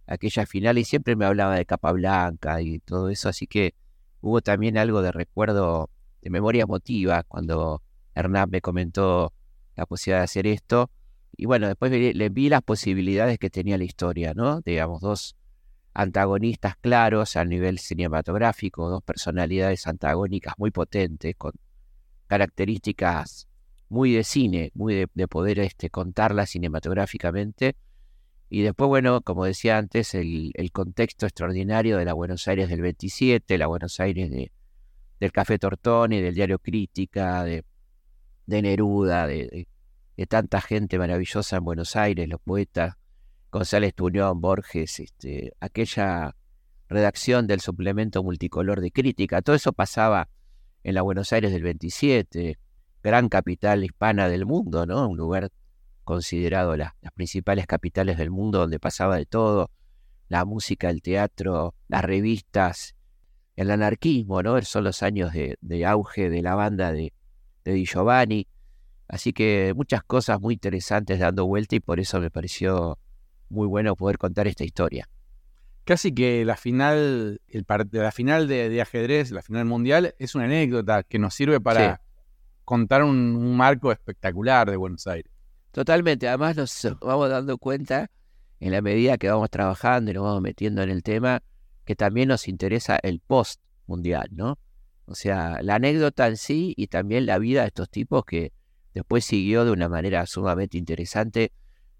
aquella 0.07 0.45
final 0.45 0.77
y 0.77 0.83
siempre 0.83 1.15
me 1.15 1.25
hablaba 1.25 1.55
de 1.55 1.65
capa 1.65 1.91
blanca 1.91 2.61
y 2.61 2.79
todo 2.79 3.09
eso, 3.09 3.29
así 3.29 3.47
que 3.47 3.73
hubo 4.21 4.41
también 4.41 4.77
algo 4.77 5.01
de 5.01 5.11
recuerdo, 5.11 5.89
de 6.21 6.29
memoria 6.29 6.63
emotiva 6.63 7.23
cuando 7.23 7.81
Hernán 8.13 8.49
me 8.49 8.61
comentó 8.61 9.33
la 9.75 9.85
posibilidad 9.85 10.19
de 10.19 10.25
hacer 10.25 10.47
esto 10.47 10.89
y 11.37 11.45
bueno, 11.45 11.67
después 11.67 11.91
le 11.91 12.29
vi 12.29 12.49
las 12.49 12.61
posibilidades 12.61 13.37
que 13.39 13.49
tenía 13.49 13.77
la 13.77 13.83
historia, 13.83 14.33
¿no? 14.33 14.61
Digamos, 14.61 15.01
dos 15.01 15.35
antagonistas 15.93 16.77
claros 16.77 17.35
a 17.35 17.43
nivel 17.45 17.79
cinematográfico, 17.79 18.89
dos 18.89 19.03
personalidades 19.03 19.85
antagónicas 19.87 20.53
muy 20.57 20.71
potentes, 20.71 21.35
con 21.37 21.53
características 22.27 23.47
muy 23.89 24.13
de 24.13 24.23
cine, 24.23 24.71
muy 24.73 25.07
de, 25.13 25.27
poder 25.27 25.59
este, 25.59 25.89
contarlas 25.89 26.51
cinematográficamente. 26.51 27.75
Y 28.49 28.61
después, 28.61 28.87
bueno, 28.87 29.21
como 29.21 29.45
decía 29.45 29.77
antes, 29.77 30.15
el, 30.15 30.53
contexto 30.71 31.25
extraordinario 31.25 31.97
de 31.97 32.05
la 32.05 32.13
Buenos 32.13 32.47
Aires 32.47 32.69
del 32.69 32.81
27, 32.81 33.57
la 33.57 33.67
Buenos 33.67 33.99
Aires 33.99 34.29
de, 34.29 34.51
del 35.19 35.31
Café 35.31 35.59
Tortoni, 35.59 36.21
del 36.21 36.35
diario 36.35 36.59
Crítica, 36.59 37.43
de, 37.43 37.63
de 38.45 38.61
Neruda, 38.61 39.27
de, 39.27 39.67
de 40.17 40.25
tanta 40.27 40.61
gente 40.61 40.97
maravillosa 40.97 41.57
en 41.57 41.63
Buenos 41.63 41.95
Aires, 41.95 42.27
los 42.29 42.39
poetas, 42.41 42.95
González 43.51 43.93
Tuñón, 43.93 44.41
Borges, 44.41 44.99
este, 44.99 45.53
aquella 45.59 46.35
redacción 46.87 47.47
del 47.47 47.61
suplemento 47.61 48.23
multicolor 48.23 48.81
de 48.81 48.91
crítica, 48.91 49.41
todo 49.41 49.55
eso 49.55 49.73
pasaba 49.73 50.29
en 50.83 50.95
la 50.95 51.01
Buenos 51.01 51.33
Aires 51.33 51.51
del 51.51 51.63
27, 51.63 52.59
gran 53.05 53.29
capital 53.29 53.83
hispana 53.83 54.27
del 54.27 54.47
mundo, 54.47 54.87
¿no? 54.87 55.07
Un 55.07 55.15
lugar 55.15 55.51
considerado 56.03 56.75
las 56.75 56.93
principales 57.13 57.67
capitales 57.67 58.17
del 58.17 58.31
mundo 58.31 58.59
donde 58.59 58.79
pasaba 58.79 59.15
de 59.17 59.27
todo, 59.27 59.69
la 60.27 60.43
música, 60.43 60.89
el 60.89 61.03
teatro, 61.03 61.75
las 61.87 62.03
revistas, 62.03 62.95
el 63.55 63.69
anarquismo, 63.69 64.41
¿no? 64.41 64.59
Son 64.63 64.83
los 64.83 65.03
años 65.03 65.33
de, 65.33 65.85
auge 65.85 66.31
de 66.31 66.41
la 66.41 66.55
banda 66.55 66.91
de, 66.91 67.13
de 67.63 67.73
Di 67.73 67.85
Giovanni, 67.85 68.47
Así 69.07 69.33
que 69.33 69.73
muchas 69.75 70.01
cosas 70.03 70.41
muy 70.41 70.55
interesantes 70.55 71.19
dando 71.19 71.45
vuelta 71.45 71.75
y 71.75 71.79
por 71.79 71.99
eso 71.99 72.19
me 72.19 72.31
pareció 72.31 72.97
muy 73.49 73.67
bueno 73.67 73.95
poder 73.95 74.17
contar 74.17 74.47
esta 74.47 74.63
historia. 74.63 75.07
Casi 75.83 76.11
que 76.11 76.43
la 76.43 76.57
final, 76.57 77.39
el 77.47 77.65
la 77.91 78.11
final 78.11 78.47
de, 78.47 78.81
ajedrez, 78.81 79.29
la 79.29 79.43
final 79.43 79.65
mundial, 79.65 80.15
es 80.17 80.33
una 80.33 80.45
anécdota 80.45 81.03
que 81.03 81.19
nos 81.19 81.35
sirve 81.35 81.61
para 81.61 82.01
contar 82.65 83.03
un, 83.03 83.55
marco 83.55 83.91
espectacular 83.91 84.69
de 84.69 84.75
Buenos 84.75 85.07
Aires. 85.07 85.31
Totalmente, 85.71 86.27
además 86.27 86.55
nos 86.55 86.97
vamos 87.01 87.29
dando 87.29 87.57
cuenta 87.57 88.09
en 88.59 88.71
la 88.71 88.81
medida 88.81 89.17
que 89.17 89.29
vamos 89.29 89.49
trabajando 89.49 90.11
y 90.11 90.13
nos 90.13 90.23
vamos 90.23 90.41
metiendo 90.41 90.81
en 90.81 90.89
el 90.89 91.03
tema, 91.03 91.43
que 91.85 91.95
también 91.95 92.29
nos 92.29 92.47
interesa 92.47 92.97
el 93.03 93.19
post 93.19 93.61
mundial, 93.85 94.27
¿no? 94.31 94.57
O 95.05 95.15
sea, 95.15 95.61
la 95.61 95.75
anécdota 95.75 96.27
en 96.27 96.37
sí 96.37 96.73
y 96.75 96.87
también 96.87 97.25
la 97.25 97.37
vida 97.37 97.61
de 97.61 97.67
estos 97.67 97.89
tipos 97.89 98.25
que 98.25 98.51
Después 98.95 99.25
siguió 99.25 99.65
de 99.65 99.71
una 99.71 99.89
manera 99.89 100.25
sumamente 100.25 100.77
interesante. 100.77 101.51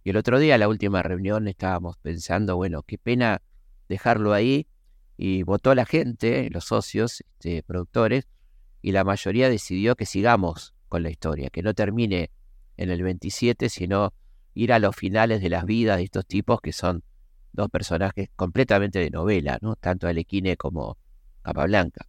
Y 0.05 0.11
el 0.11 0.17
otro 0.17 0.39
día, 0.39 0.57
la 0.57 0.69
última 0.69 1.03
reunión, 1.03 1.49
estábamos 1.49 1.97
pensando, 1.97 2.55
bueno, 2.55 2.83
qué 2.83 2.97
pena 2.97 3.41
dejarlo 3.89 4.31
ahí. 4.31 4.65
Y 5.17 5.43
votó 5.43 5.75
la 5.75 5.85
gente, 5.85 6.49
los 6.51 6.63
socios, 6.63 7.19
este, 7.19 7.63
productores, 7.63 8.27
y 8.85 8.91
la 8.91 9.03
mayoría 9.03 9.49
decidió 9.49 9.95
que 9.95 10.05
sigamos 10.05 10.75
con 10.89 11.01
la 11.01 11.09
historia, 11.09 11.49
que 11.49 11.63
no 11.63 11.73
termine 11.73 12.29
en 12.77 12.91
el 12.91 13.01
27, 13.01 13.67
sino 13.67 14.13
ir 14.53 14.71
a 14.71 14.77
los 14.77 14.95
finales 14.95 15.41
de 15.41 15.49
las 15.49 15.65
vidas 15.65 15.97
de 15.97 16.03
estos 16.03 16.23
tipos 16.27 16.61
que 16.61 16.71
son 16.71 17.01
dos 17.51 17.67
personajes 17.71 18.29
completamente 18.35 18.99
de 18.99 19.09
novela, 19.09 19.57
¿no? 19.63 19.75
Tanto 19.75 20.07
Alequine 20.07 20.55
como 20.55 20.99
Capablanca. 21.41 22.05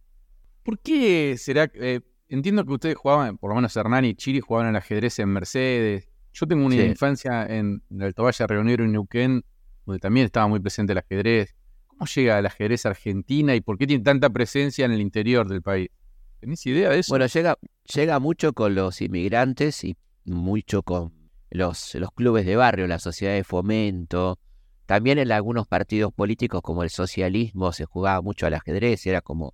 ¿Por 0.61 0.77
qué 0.77 1.35
será? 1.39 1.67
Eh, 1.73 2.01
entiendo 2.29 2.63
que 2.63 2.73
ustedes 2.73 2.95
jugaban, 2.95 3.39
por 3.39 3.49
lo 3.49 3.55
menos 3.55 3.75
Hernán 3.75 4.05
y 4.05 4.13
Chiri 4.13 4.39
jugaban 4.39 4.67
al 4.67 4.75
ajedrez 4.75 5.17
en 5.17 5.29
Mercedes. 5.29 6.07
Yo 6.31 6.45
tengo 6.45 6.63
una 6.63 6.75
Sí. 6.75 6.81
infancia 6.83 7.43
en, 7.47 7.81
en 7.89 8.01
el 8.03 8.13
Tovalle 8.13 8.45
Reunero 8.45 8.83
en 8.83 8.91
Neuquén, 8.91 9.43
donde 9.87 9.97
también 9.99 10.27
estaba 10.27 10.47
muy 10.47 10.59
presente 10.59 10.91
el 10.93 10.99
ajedrez. 10.99 11.55
¿Cómo 11.87 12.05
llega 12.05 12.37
el 12.37 12.45
ajedrez 12.45 12.85
a 12.85 12.89
Argentina 12.89 13.55
y 13.55 13.61
por 13.61 13.79
qué 13.79 13.87
tiene 13.87 14.03
tanta 14.03 14.29
presencia 14.29 14.85
en 14.85 14.91
el 14.91 15.01
interior 15.01 15.49
del 15.49 15.63
país? 15.63 15.89
¿Tenés 16.39 16.65
idea 16.65 16.89
de 16.89 16.99
eso? 16.99 17.11
Bueno, 17.11 17.25
llega, 17.25 17.57
llega 17.93 18.19
mucho 18.19 18.53
con 18.53 18.75
los 18.75 19.01
inmigrantes 19.01 19.83
y 19.83 19.97
mucho 20.25 20.83
con 20.83 21.13
los, 21.49 21.95
los 21.95 22.11
clubes 22.11 22.45
de 22.45 22.55
barrio, 22.55 22.87
la 22.87 22.99
sociedad 22.99 23.33
de 23.33 23.43
fomento. 23.43 24.39
También 24.85 25.17
en 25.17 25.31
algunos 25.31 25.67
partidos 25.67 26.13
políticos 26.13 26.61
como 26.61 26.83
el 26.83 26.89
socialismo 26.89 27.73
se 27.73 27.85
jugaba 27.85 28.21
mucho 28.21 28.45
al 28.45 28.53
ajedrez, 28.53 29.05
era 29.05 29.21
como, 29.21 29.53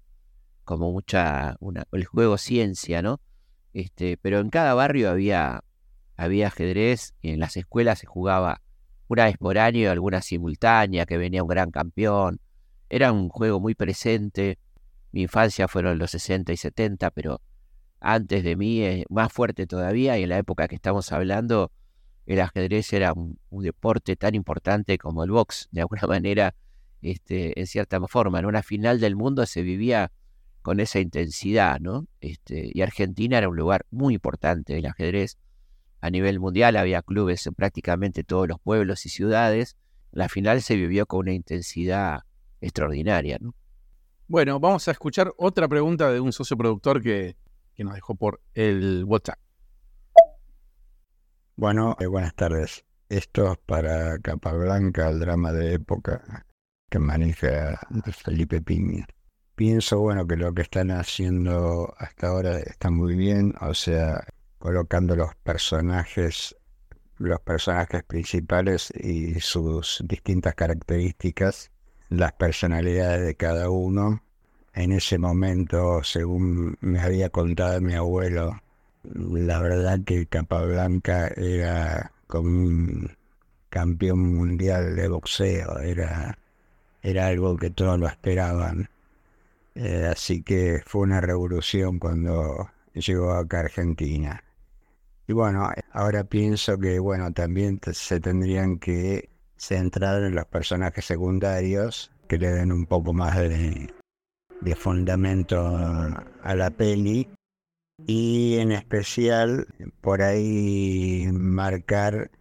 como 0.64 0.92
mucha, 0.92 1.56
una, 1.60 1.86
el 1.92 2.06
juego 2.06 2.38
ciencia, 2.38 3.02
¿no? 3.02 3.20
Este, 3.74 4.18
pero 4.18 4.40
en 4.40 4.50
cada 4.50 4.74
barrio 4.74 5.10
había, 5.10 5.64
había 6.16 6.48
ajedrez 6.48 7.16
y 7.22 7.32
en 7.32 7.40
las 7.40 7.58
escuelas 7.58 8.00
se 8.00 8.06
jugaba 8.06 8.62
una 9.08 9.26
vez 9.26 9.38
por 9.38 9.58
año 9.58 9.90
alguna 9.90 10.22
simultánea, 10.22 11.06
que 11.06 11.18
venía 11.18 11.44
un 11.44 11.50
gran 11.50 11.72
campeón. 11.72 12.40
Era 12.90 13.12
un 13.12 13.30
juego 13.30 13.60
muy 13.60 13.76
presente. 13.76 14.60
Mi 15.14 15.22
infancia 15.22 15.68
fueron 15.68 16.00
los 16.00 16.12
60 16.12 16.52
y 16.52 16.58
70, 16.58 17.12
pero 17.12 17.40
antes 18.00 18.44
de 18.44 18.56
mí, 18.56 18.82
eh, 18.82 19.06
más 19.10 19.32
fuerte 19.32 19.68
todavía, 19.68 20.18
y 20.18 20.24
en 20.24 20.30
la 20.30 20.40
época 20.40 20.68
que 20.68 20.76
estamos 20.76 21.12
hablando, 21.12 21.72
el 22.26 22.42
ajedrez 22.42 22.92
era 22.94 23.14
un, 23.14 23.40
un 23.52 23.64
deporte 23.64 24.16
tan 24.16 24.34
importante 24.34 24.98
como 24.98 25.24
el 25.24 25.30
box, 25.30 25.70
de 25.72 25.82
alguna 25.82 26.02
manera, 26.08 26.56
este, 27.04 27.60
en 27.60 27.68
cierta 27.68 28.02
forma. 28.08 28.40
En 28.40 28.46
una 28.46 28.64
final 28.64 29.00
del 29.00 29.16
mundo 29.16 29.46
se 29.46 29.62
vivía 29.62 30.12
con 30.64 30.80
esa 30.80 31.00
intensidad, 31.00 31.80
¿no? 31.80 32.08
Este, 32.20 32.72
y 32.74 32.82
Argentina 32.82 33.38
era 33.38 33.50
un 33.50 33.56
lugar 33.56 33.86
muy 33.92 34.16
importante 34.16 34.74
del 34.74 34.88
ajedrez. 34.88 35.38
A 36.02 36.10
nivel 36.10 36.40
mundial 36.40 36.76
había 36.76 37.04
clubes 37.04 37.46
en 37.46 37.54
prácticamente 37.54 38.24
todos 38.24 38.48
los 38.48 38.60
pueblos 38.60 39.06
y 39.06 39.10
ciudades. 39.10 39.78
La 40.12 40.28
final 40.28 40.64
se 40.64 40.76
vivió 40.76 41.06
con 41.06 41.20
una 41.20 41.34
intensidad 41.34 42.22
extraordinaria, 42.62 43.38
¿no? 43.40 43.54
Bueno, 44.28 44.60
vamos 44.60 44.88
a 44.88 44.92
escuchar 44.92 45.34
otra 45.38 45.68
pregunta 45.68 46.12
de 46.12 46.20
un 46.20 46.32
socio 46.32 46.58
productor 46.58 47.02
que, 47.02 47.36
que 47.76 47.84
nos 47.84 47.94
dejó 47.94 48.16
por 48.16 48.42
el 48.54 49.04
WhatsApp. 49.06 49.40
Bueno, 51.56 51.96
eh, 52.00 52.08
buenas 52.08 52.34
tardes. 52.34 52.86
Esto 53.10 53.52
es 53.52 53.58
para 53.66 54.18
Capablanca, 54.20 55.10
el 55.10 55.20
drama 55.20 55.52
de 55.52 55.74
época 55.74 56.46
que 56.90 57.00
maneja 57.00 57.80
Felipe 58.24 58.62
Piña. 58.62 59.06
Pienso, 59.56 60.00
bueno, 60.00 60.26
que 60.26 60.36
lo 60.36 60.54
que 60.54 60.64
están 60.64 60.90
haciendo 60.90 61.94
hasta 61.98 62.28
ahora 62.28 62.60
está 62.60 62.90
muy 62.90 63.16
bien, 63.16 63.54
o 63.62 63.74
sea, 63.74 64.26
colocando 64.58 65.16
los 65.16 65.36
personajes, 65.44 66.56
los 67.18 67.40
personajes 67.42 68.04
principales 68.04 68.92
y 68.96 69.40
sus 69.42 70.02
distintas 70.08 70.56
características, 70.56 71.73
las 72.18 72.34
personalidades 72.34 73.26
de 73.26 73.36
cada 73.36 73.70
uno. 73.70 74.22
En 74.74 74.92
ese 74.92 75.18
momento, 75.18 76.04
según 76.04 76.78
me 76.82 77.00
había 77.00 77.30
contado 77.30 77.80
mi 77.82 77.94
abuelo, 77.94 78.62
la 79.04 79.60
verdad 79.60 80.00
que 80.06 80.26
Capablanca 80.28 81.28
era 81.28 82.12
como 82.28 82.50
un 82.50 83.12
campeón 83.70 84.36
mundial 84.36 84.96
de 84.96 85.08
boxeo, 85.08 85.80
era, 85.80 86.38
era 87.02 87.28
algo 87.28 87.58
que 87.58 87.70
todos 87.70 88.00
lo 88.00 88.08
esperaban. 88.08 88.90
Eh, 89.76 90.08
así 90.12 90.44
que 90.44 90.82
fue 90.86 91.02
una 91.02 91.22
revolución 91.22 92.00
cuando 92.00 92.70
llegó 92.94 93.32
acá 93.34 93.58
a 93.58 93.62
Argentina. 93.62 94.44
Y 95.28 95.34
bueno, 95.34 95.70
ahora 95.92 96.24
pienso 96.26 96.78
que 96.78 97.00
bueno, 97.00 97.32
también 97.34 97.80
se 97.94 98.20
tendrían 98.20 98.78
que 98.80 99.30
centrar 99.64 100.24
en 100.24 100.36
los 100.36 100.46
personajes 100.46 101.06
secundarios 101.06 102.12
que 102.28 102.38
le 102.38 102.52
den 102.52 102.72
un 102.72 102.86
poco 102.86 103.14
más 103.14 103.38
de, 103.38 103.94
de 104.62 104.76
fundamento 104.76 105.66
a 105.66 106.56
la 106.56 106.70
peli 106.70 107.28
y 108.06 108.58
en 108.58 108.72
especial 108.72 109.68
por 110.02 110.22
ahí 110.22 111.28
marcar, 111.32 112.32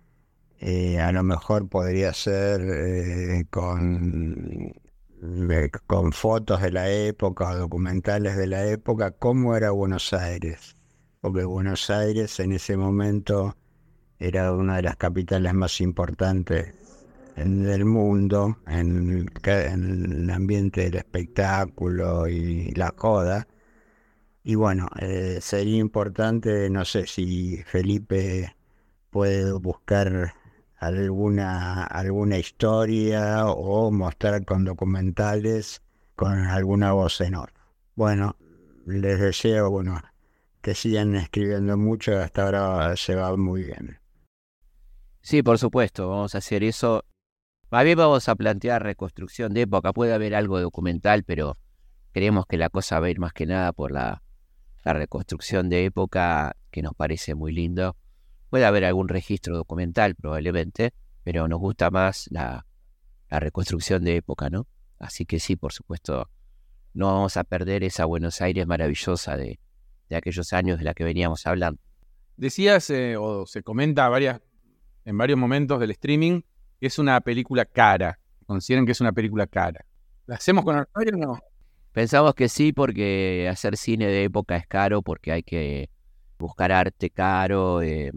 eh, 0.59 0.99
a 0.99 1.13
lo 1.13 1.23
mejor 1.23 1.69
podría 1.69 2.13
ser 2.13 2.61
eh, 2.63 3.45
con, 3.51 4.73
con 5.87 6.13
fotos 6.13 6.63
de 6.63 6.73
la 6.73 6.91
época 6.91 7.51
o 7.51 7.57
documentales 7.57 8.37
de 8.37 8.47
la 8.47 8.67
época, 8.67 9.13
cómo 9.13 9.57
era 9.57 9.71
Buenos 9.71 10.13
Aires. 10.13 10.77
Porque 11.21 11.45
Buenos 11.45 11.89
Aires 11.91 12.41
en 12.41 12.53
ese 12.53 12.77
momento 12.77 13.57
era 14.19 14.53
una 14.53 14.77
de 14.77 14.83
las 14.83 14.97
capitales 14.97 15.55
más 15.55 15.81
importantes 15.81 16.75
mundo, 17.85 18.59
en 18.67 19.11
el, 19.11 19.33
ca- 19.33 19.67
en 19.73 20.13
el 20.25 20.31
ambiente 20.31 20.83
del 20.83 20.97
espectáculo 20.97 22.29
y 22.29 22.71
la 22.73 22.93
joda. 22.97 23.47
Y 24.45 24.55
bueno, 24.57 24.89
eh, 25.01 25.39
sería 25.41 25.79
importante, 25.79 26.69
no 26.71 26.85
sé 26.85 27.07
si 27.07 27.63
Felipe 27.65 28.57
puede 29.11 29.53
buscar 29.53 30.35
alguna, 30.77 31.85
alguna 31.85 32.39
historia 32.39 33.47
o 33.47 33.91
mostrar 33.91 34.45
con 34.45 34.65
documentales 34.65 35.83
con 36.17 36.33
alguna 36.39 36.93
voz 36.93 37.21
en 37.21 37.37
off. 37.37 37.51
Bueno, 37.95 38.37
les 38.87 39.21
deseo, 39.21 39.71
bueno, 39.71 40.01
que 40.61 40.75
sigan 40.75 41.15
escribiendo 41.17 41.77
mucho, 41.77 42.19
hasta 42.19 42.45
ahora 42.45 42.97
se 42.97 43.15
va 43.15 43.37
muy 43.37 43.65
bien. 43.65 43.99
Sí, 45.21 45.43
por 45.43 45.59
supuesto, 45.59 46.09
vamos 46.09 46.35
a 46.35 46.39
hacer 46.39 46.65
eso. 46.65 47.05
Más 47.73 47.85
bien 47.85 47.97
vamos 47.97 48.29
a 48.29 48.35
plantear 48.35 48.83
reconstrucción 48.83 49.55
de 49.55 49.63
época. 49.63 49.95
Puede 49.95 50.13
haber 50.13 50.35
algo 50.35 50.61
documental, 50.61 51.25
pero 51.25 51.57
creemos 52.13 52.45
que 52.45 52.59
la 52.59 52.69
cosa 52.69 53.01
va 53.01 53.07
a 53.07 53.11
ir 53.11 53.19
más 53.19 53.33
que 53.33 53.47
nada 53.47 53.73
por 53.73 53.93
la, 53.93 54.23
la 54.85 54.93
reconstrucción 54.93 55.71
de 55.71 55.87
época, 55.87 56.55
que 56.71 56.83
nos 56.83 56.95
parece 56.95 57.35
muy 57.35 57.51
lindo. 57.51 57.97
Puede 58.51 58.67
haber 58.67 58.85
algún 58.85 59.09
registro 59.09 59.57
documental 59.57 60.15
probablemente, 60.17 60.93
pero 61.25 61.49
nos 61.49 61.61
gusta 61.61 61.91
más 61.91 62.29
la, 62.31 62.67
la 63.31 63.41
reconstrucción 63.41 64.05
de 64.05 64.17
época, 64.17 64.51
¿no? 64.51 64.67
Así 64.99 65.25
que 65.25 65.41
sí, 65.41 65.57
por 65.57 65.73
supuesto, 65.73 66.29
no 66.93 67.07
vamos 67.07 67.39
a 67.39 67.45
perder 67.45 67.85
esa 67.85 68.05
Buenos 68.05 68.43
Aires 68.43 68.67
maravillosa 68.67 69.39
de, 69.39 69.59
aquellos 70.11 70.53
años 70.53 70.77
de 70.77 70.85
la 70.85 70.93
que 70.93 71.05
veníamos 71.05 71.47
hablando. 71.47 71.81
Decías, 72.37 72.91
eh, 72.91 73.17
o 73.17 73.47
se 73.47 73.63
comenta 73.63 74.11
varias, 74.11 74.43
en 75.07 75.17
varios 75.17 75.39
momentos 75.39 75.81
del 75.81 75.93
streaming, 75.93 76.43
es 76.87 76.99
una 76.99 77.21
película 77.21 77.65
cara. 77.65 78.19
Consideran 78.47 78.85
que 78.87 78.93
es 78.93 79.01
una 79.01 79.13
película 79.13 79.47
cara. 79.47 79.85
¿La 80.27 80.37
hacemos 80.37 80.65
con 80.65 80.77
Arnold 80.77 81.15
o 81.15 81.19
no? 81.19 81.39
Pensamos 81.93 82.35
que 82.35 82.49
sí, 82.49 82.73
porque 82.73 83.49
hacer 83.51 83.77
cine 83.77 84.07
de 84.07 84.25
época 84.25 84.57
es 84.57 84.67
caro, 84.67 85.03
porque 85.03 85.33
hay 85.33 85.43
que 85.43 85.91
buscar 86.39 86.73
arte 86.73 87.11
caro, 87.11 87.83
eh, 87.83 88.11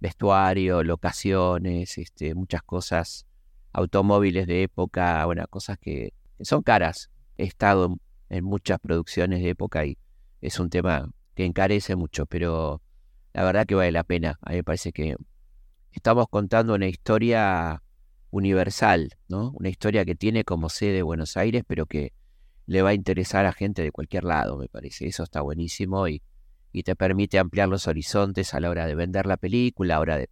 vestuario, 0.00 0.82
locaciones, 0.82 1.98
este, 1.98 2.34
muchas 2.34 2.62
cosas, 2.62 3.26
automóviles 3.72 4.46
de 4.46 4.62
época, 4.62 5.24
bueno, 5.26 5.44
cosas 5.48 5.76
que, 5.78 6.14
son 6.40 6.62
caras. 6.62 7.10
He 7.36 7.44
estado 7.44 7.86
en, 7.86 8.00
en 8.28 8.44
muchas 8.44 8.78
producciones 8.78 9.42
de 9.42 9.50
época 9.50 9.84
y 9.84 9.98
es 10.40 10.58
un 10.60 10.70
tema 10.70 11.10
que 11.34 11.44
encarece 11.44 11.96
mucho, 11.96 12.26
pero 12.26 12.80
la 13.32 13.44
verdad 13.44 13.66
que 13.66 13.74
vale 13.74 13.92
la 13.92 14.04
pena. 14.04 14.38
A 14.42 14.50
mí 14.50 14.56
me 14.56 14.64
parece 14.64 14.92
que 14.92 15.16
estamos 15.94 16.26
contando 16.28 16.74
una 16.74 16.88
historia 16.88 17.82
universal, 18.30 19.10
¿no? 19.28 19.52
Una 19.52 19.68
historia 19.68 20.04
que 20.04 20.14
tiene 20.14 20.44
como 20.44 20.68
sede 20.68 21.02
Buenos 21.02 21.36
Aires, 21.36 21.62
pero 21.66 21.86
que 21.86 22.12
le 22.66 22.82
va 22.82 22.90
a 22.90 22.94
interesar 22.94 23.46
a 23.46 23.52
gente 23.52 23.82
de 23.82 23.92
cualquier 23.92 24.24
lado, 24.24 24.56
me 24.56 24.68
parece. 24.68 25.06
Eso 25.06 25.22
está 25.22 25.40
buenísimo 25.40 26.08
y, 26.08 26.22
y 26.72 26.82
te 26.82 26.96
permite 26.96 27.38
ampliar 27.38 27.68
los 27.68 27.86
horizontes 27.86 28.54
a 28.54 28.60
la 28.60 28.70
hora 28.70 28.86
de 28.86 28.94
vender 28.94 29.26
la 29.26 29.36
película, 29.36 29.94
a 29.94 29.96
la 29.96 30.00
hora 30.00 30.18
de 30.18 30.30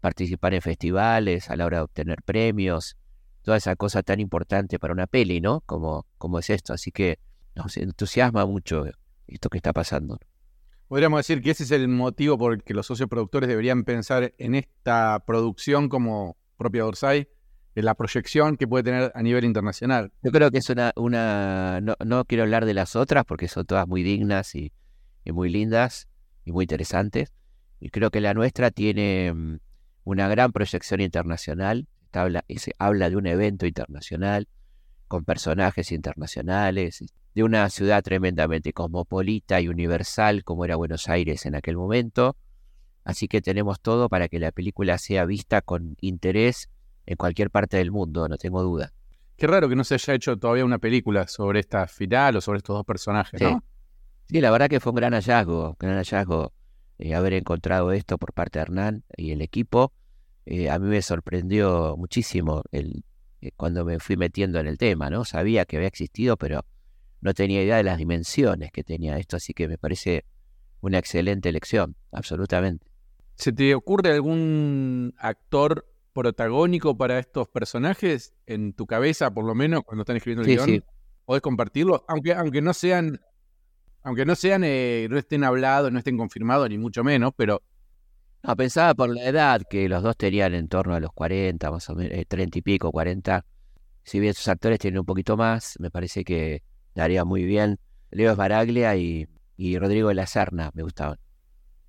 participar 0.00 0.54
en 0.54 0.62
festivales, 0.62 1.50
a 1.50 1.56
la 1.56 1.66
hora 1.66 1.78
de 1.78 1.84
obtener 1.84 2.22
premios, 2.24 2.96
toda 3.42 3.56
esa 3.56 3.76
cosa 3.76 4.02
tan 4.02 4.18
importante 4.18 4.78
para 4.78 4.94
una 4.94 5.06
peli, 5.06 5.40
¿no? 5.40 5.60
Como, 5.66 6.06
como 6.16 6.38
es 6.38 6.48
esto. 6.48 6.72
Así 6.72 6.90
que 6.90 7.18
nos 7.54 7.76
entusiasma 7.76 8.46
mucho 8.46 8.86
esto 9.26 9.50
que 9.50 9.58
está 9.58 9.72
pasando. 9.72 10.18
Podríamos 10.92 11.20
decir 11.20 11.40
que 11.40 11.52
ese 11.52 11.62
es 11.62 11.70
el 11.70 11.88
motivo 11.88 12.36
por 12.36 12.52
el 12.52 12.62
que 12.62 12.74
los 12.74 12.84
socios 12.84 13.08
productores 13.08 13.48
deberían 13.48 13.84
pensar 13.84 14.34
en 14.36 14.54
esta 14.54 15.24
producción 15.26 15.88
como 15.88 16.36
propia 16.58 16.84
Orsay, 16.84 17.30
en 17.74 17.84
la 17.86 17.94
proyección 17.94 18.58
que 18.58 18.68
puede 18.68 18.84
tener 18.84 19.10
a 19.14 19.22
nivel 19.22 19.46
internacional. 19.46 20.12
Yo 20.22 20.30
creo 20.30 20.50
que 20.50 20.58
es 20.58 20.68
una, 20.68 20.92
una 20.96 21.80
no, 21.80 21.96
no 22.04 22.26
quiero 22.26 22.42
hablar 22.42 22.66
de 22.66 22.74
las 22.74 22.94
otras 22.94 23.24
porque 23.24 23.48
son 23.48 23.64
todas 23.64 23.88
muy 23.88 24.02
dignas 24.02 24.54
y, 24.54 24.70
muy 25.24 25.48
lindas 25.48 26.08
y 26.44 26.52
muy 26.52 26.64
interesantes. 26.64 27.32
Y 27.80 27.88
creo 27.88 28.10
que 28.10 28.20
la 28.20 28.34
nuestra 28.34 28.70
tiene 28.70 29.32
mm, 29.32 29.60
una 30.04 30.28
gran 30.28 30.52
proyección 30.52 31.00
internacional. 31.00 31.88
Se 32.54 32.72
habla 32.78 33.08
de 33.08 33.16
un 33.16 33.26
evento 33.26 33.64
internacional 33.64 34.46
con 35.08 35.24
personajes 35.24 35.90
internacionales, 35.90 37.02
de 37.34 37.42
una 37.42 37.68
ciudad 37.70 38.02
tremendamente 38.02 38.72
cosmopolita 38.72 39.60
y 39.60 39.68
universal 39.68 40.44
como 40.44 40.64
era 40.64 40.76
Buenos 40.76 41.08
Aires 41.08 41.46
en 41.46 41.54
aquel 41.54 41.76
momento. 41.76 42.36
Así 43.04 43.28
que 43.28 43.40
tenemos 43.40 43.80
todo 43.80 44.08
para 44.08 44.28
que 44.28 44.38
la 44.38 44.52
película 44.52 44.98
sea 44.98 45.24
vista 45.24 45.60
con 45.60 45.96
interés 46.00 46.68
en 47.06 47.16
cualquier 47.16 47.50
parte 47.50 47.76
del 47.78 47.90
mundo, 47.90 48.28
no 48.28 48.38
tengo 48.38 48.62
duda. 48.62 48.92
Qué 49.36 49.46
raro 49.46 49.68
que 49.68 49.74
no 49.74 49.82
se 49.82 49.94
haya 49.94 50.14
hecho 50.14 50.36
todavía 50.36 50.64
una 50.64 50.78
película 50.78 51.26
sobre 51.26 51.60
esta 51.60 51.88
final 51.88 52.36
o 52.36 52.40
sobre 52.40 52.58
estos 52.58 52.76
dos 52.76 52.84
personajes, 52.84 53.40
¿no? 53.40 53.64
Sí, 54.28 54.40
la 54.40 54.50
verdad 54.50 54.68
que 54.68 54.78
fue 54.78 54.90
un 54.90 54.96
gran 54.96 55.12
hallazgo, 55.14 55.76
gran 55.80 55.96
hallazgo 55.96 56.52
eh, 56.98 57.14
haber 57.14 57.32
encontrado 57.32 57.90
esto 57.92 58.18
por 58.18 58.32
parte 58.32 58.58
de 58.58 58.62
Hernán 58.62 59.04
y 59.16 59.32
el 59.32 59.42
equipo. 59.42 59.92
Eh, 60.46 60.70
a 60.70 60.78
mí 60.78 60.86
me 60.86 61.02
sorprendió 61.02 61.96
muchísimo 61.96 62.62
el, 62.70 63.04
eh, 63.40 63.50
cuando 63.56 63.84
me 63.84 63.98
fui 63.98 64.16
metiendo 64.16 64.60
en 64.60 64.68
el 64.68 64.78
tema, 64.78 65.10
¿no? 65.10 65.24
Sabía 65.24 65.64
que 65.64 65.76
había 65.76 65.88
existido, 65.88 66.36
pero 66.36 66.64
no 67.22 67.32
tenía 67.34 67.62
idea 67.62 67.76
de 67.76 67.84
las 67.84 67.96
dimensiones 67.96 68.70
que 68.72 68.84
tenía 68.84 69.16
esto, 69.16 69.36
así 69.36 69.54
que 69.54 69.68
me 69.68 69.78
parece 69.78 70.24
una 70.80 70.98
excelente 70.98 71.48
elección, 71.48 71.96
absolutamente. 72.10 72.86
¿Se 73.36 73.52
te 73.52 73.74
ocurre 73.74 74.12
algún 74.12 75.14
actor 75.16 75.86
protagónico 76.12 76.98
para 76.98 77.18
estos 77.18 77.48
personajes 77.48 78.34
en 78.46 78.74
tu 78.74 78.86
cabeza, 78.86 79.32
por 79.32 79.44
lo 79.44 79.54
menos, 79.54 79.82
cuando 79.84 80.02
están 80.02 80.16
escribiendo 80.16 80.42
el 80.42 80.56
guion? 80.56 80.66
Sí. 80.66 80.82
¿Podés 81.24 81.42
compartirlo? 81.42 82.04
Aunque, 82.08 82.34
aunque 82.34 82.60
no 82.60 82.74
sean, 82.74 83.20
aunque 84.02 84.26
no 84.26 84.34
sean, 84.34 84.64
eh, 84.64 85.06
no 85.08 85.16
estén 85.16 85.44
hablados, 85.44 85.92
no 85.92 85.98
estén 85.98 86.18
confirmados, 86.18 86.68
ni 86.68 86.76
mucho 86.76 87.04
menos, 87.04 87.32
pero. 87.36 87.62
No, 88.42 88.56
pensaba 88.56 88.92
por 88.94 89.14
la 89.14 89.24
edad 89.24 89.62
que 89.70 89.88
los 89.88 90.02
dos 90.02 90.16
tenían 90.16 90.54
en 90.54 90.66
torno 90.66 90.96
a 90.96 91.00
los 91.00 91.12
40, 91.12 91.70
más 91.70 91.88
o 91.88 91.94
menos, 91.94 92.26
30 92.26 92.42
eh, 92.42 92.58
y 92.58 92.62
pico, 92.62 92.90
40. 92.90 93.46
Si 94.02 94.18
bien 94.18 94.34
sus 94.34 94.48
actores 94.48 94.80
tienen 94.80 94.98
un 94.98 95.06
poquito 95.06 95.36
más, 95.36 95.76
me 95.78 95.92
parece 95.92 96.24
que 96.24 96.64
daría 96.94 97.24
muy 97.24 97.44
bien. 97.44 97.78
Leo 98.10 98.34
Baraglia 98.36 98.96
y, 98.96 99.28
y 99.56 99.78
Rodrigo 99.78 100.08
de 100.08 100.14
la 100.14 100.26
Serna 100.26 100.70
me 100.74 100.82
gustaban. 100.82 101.18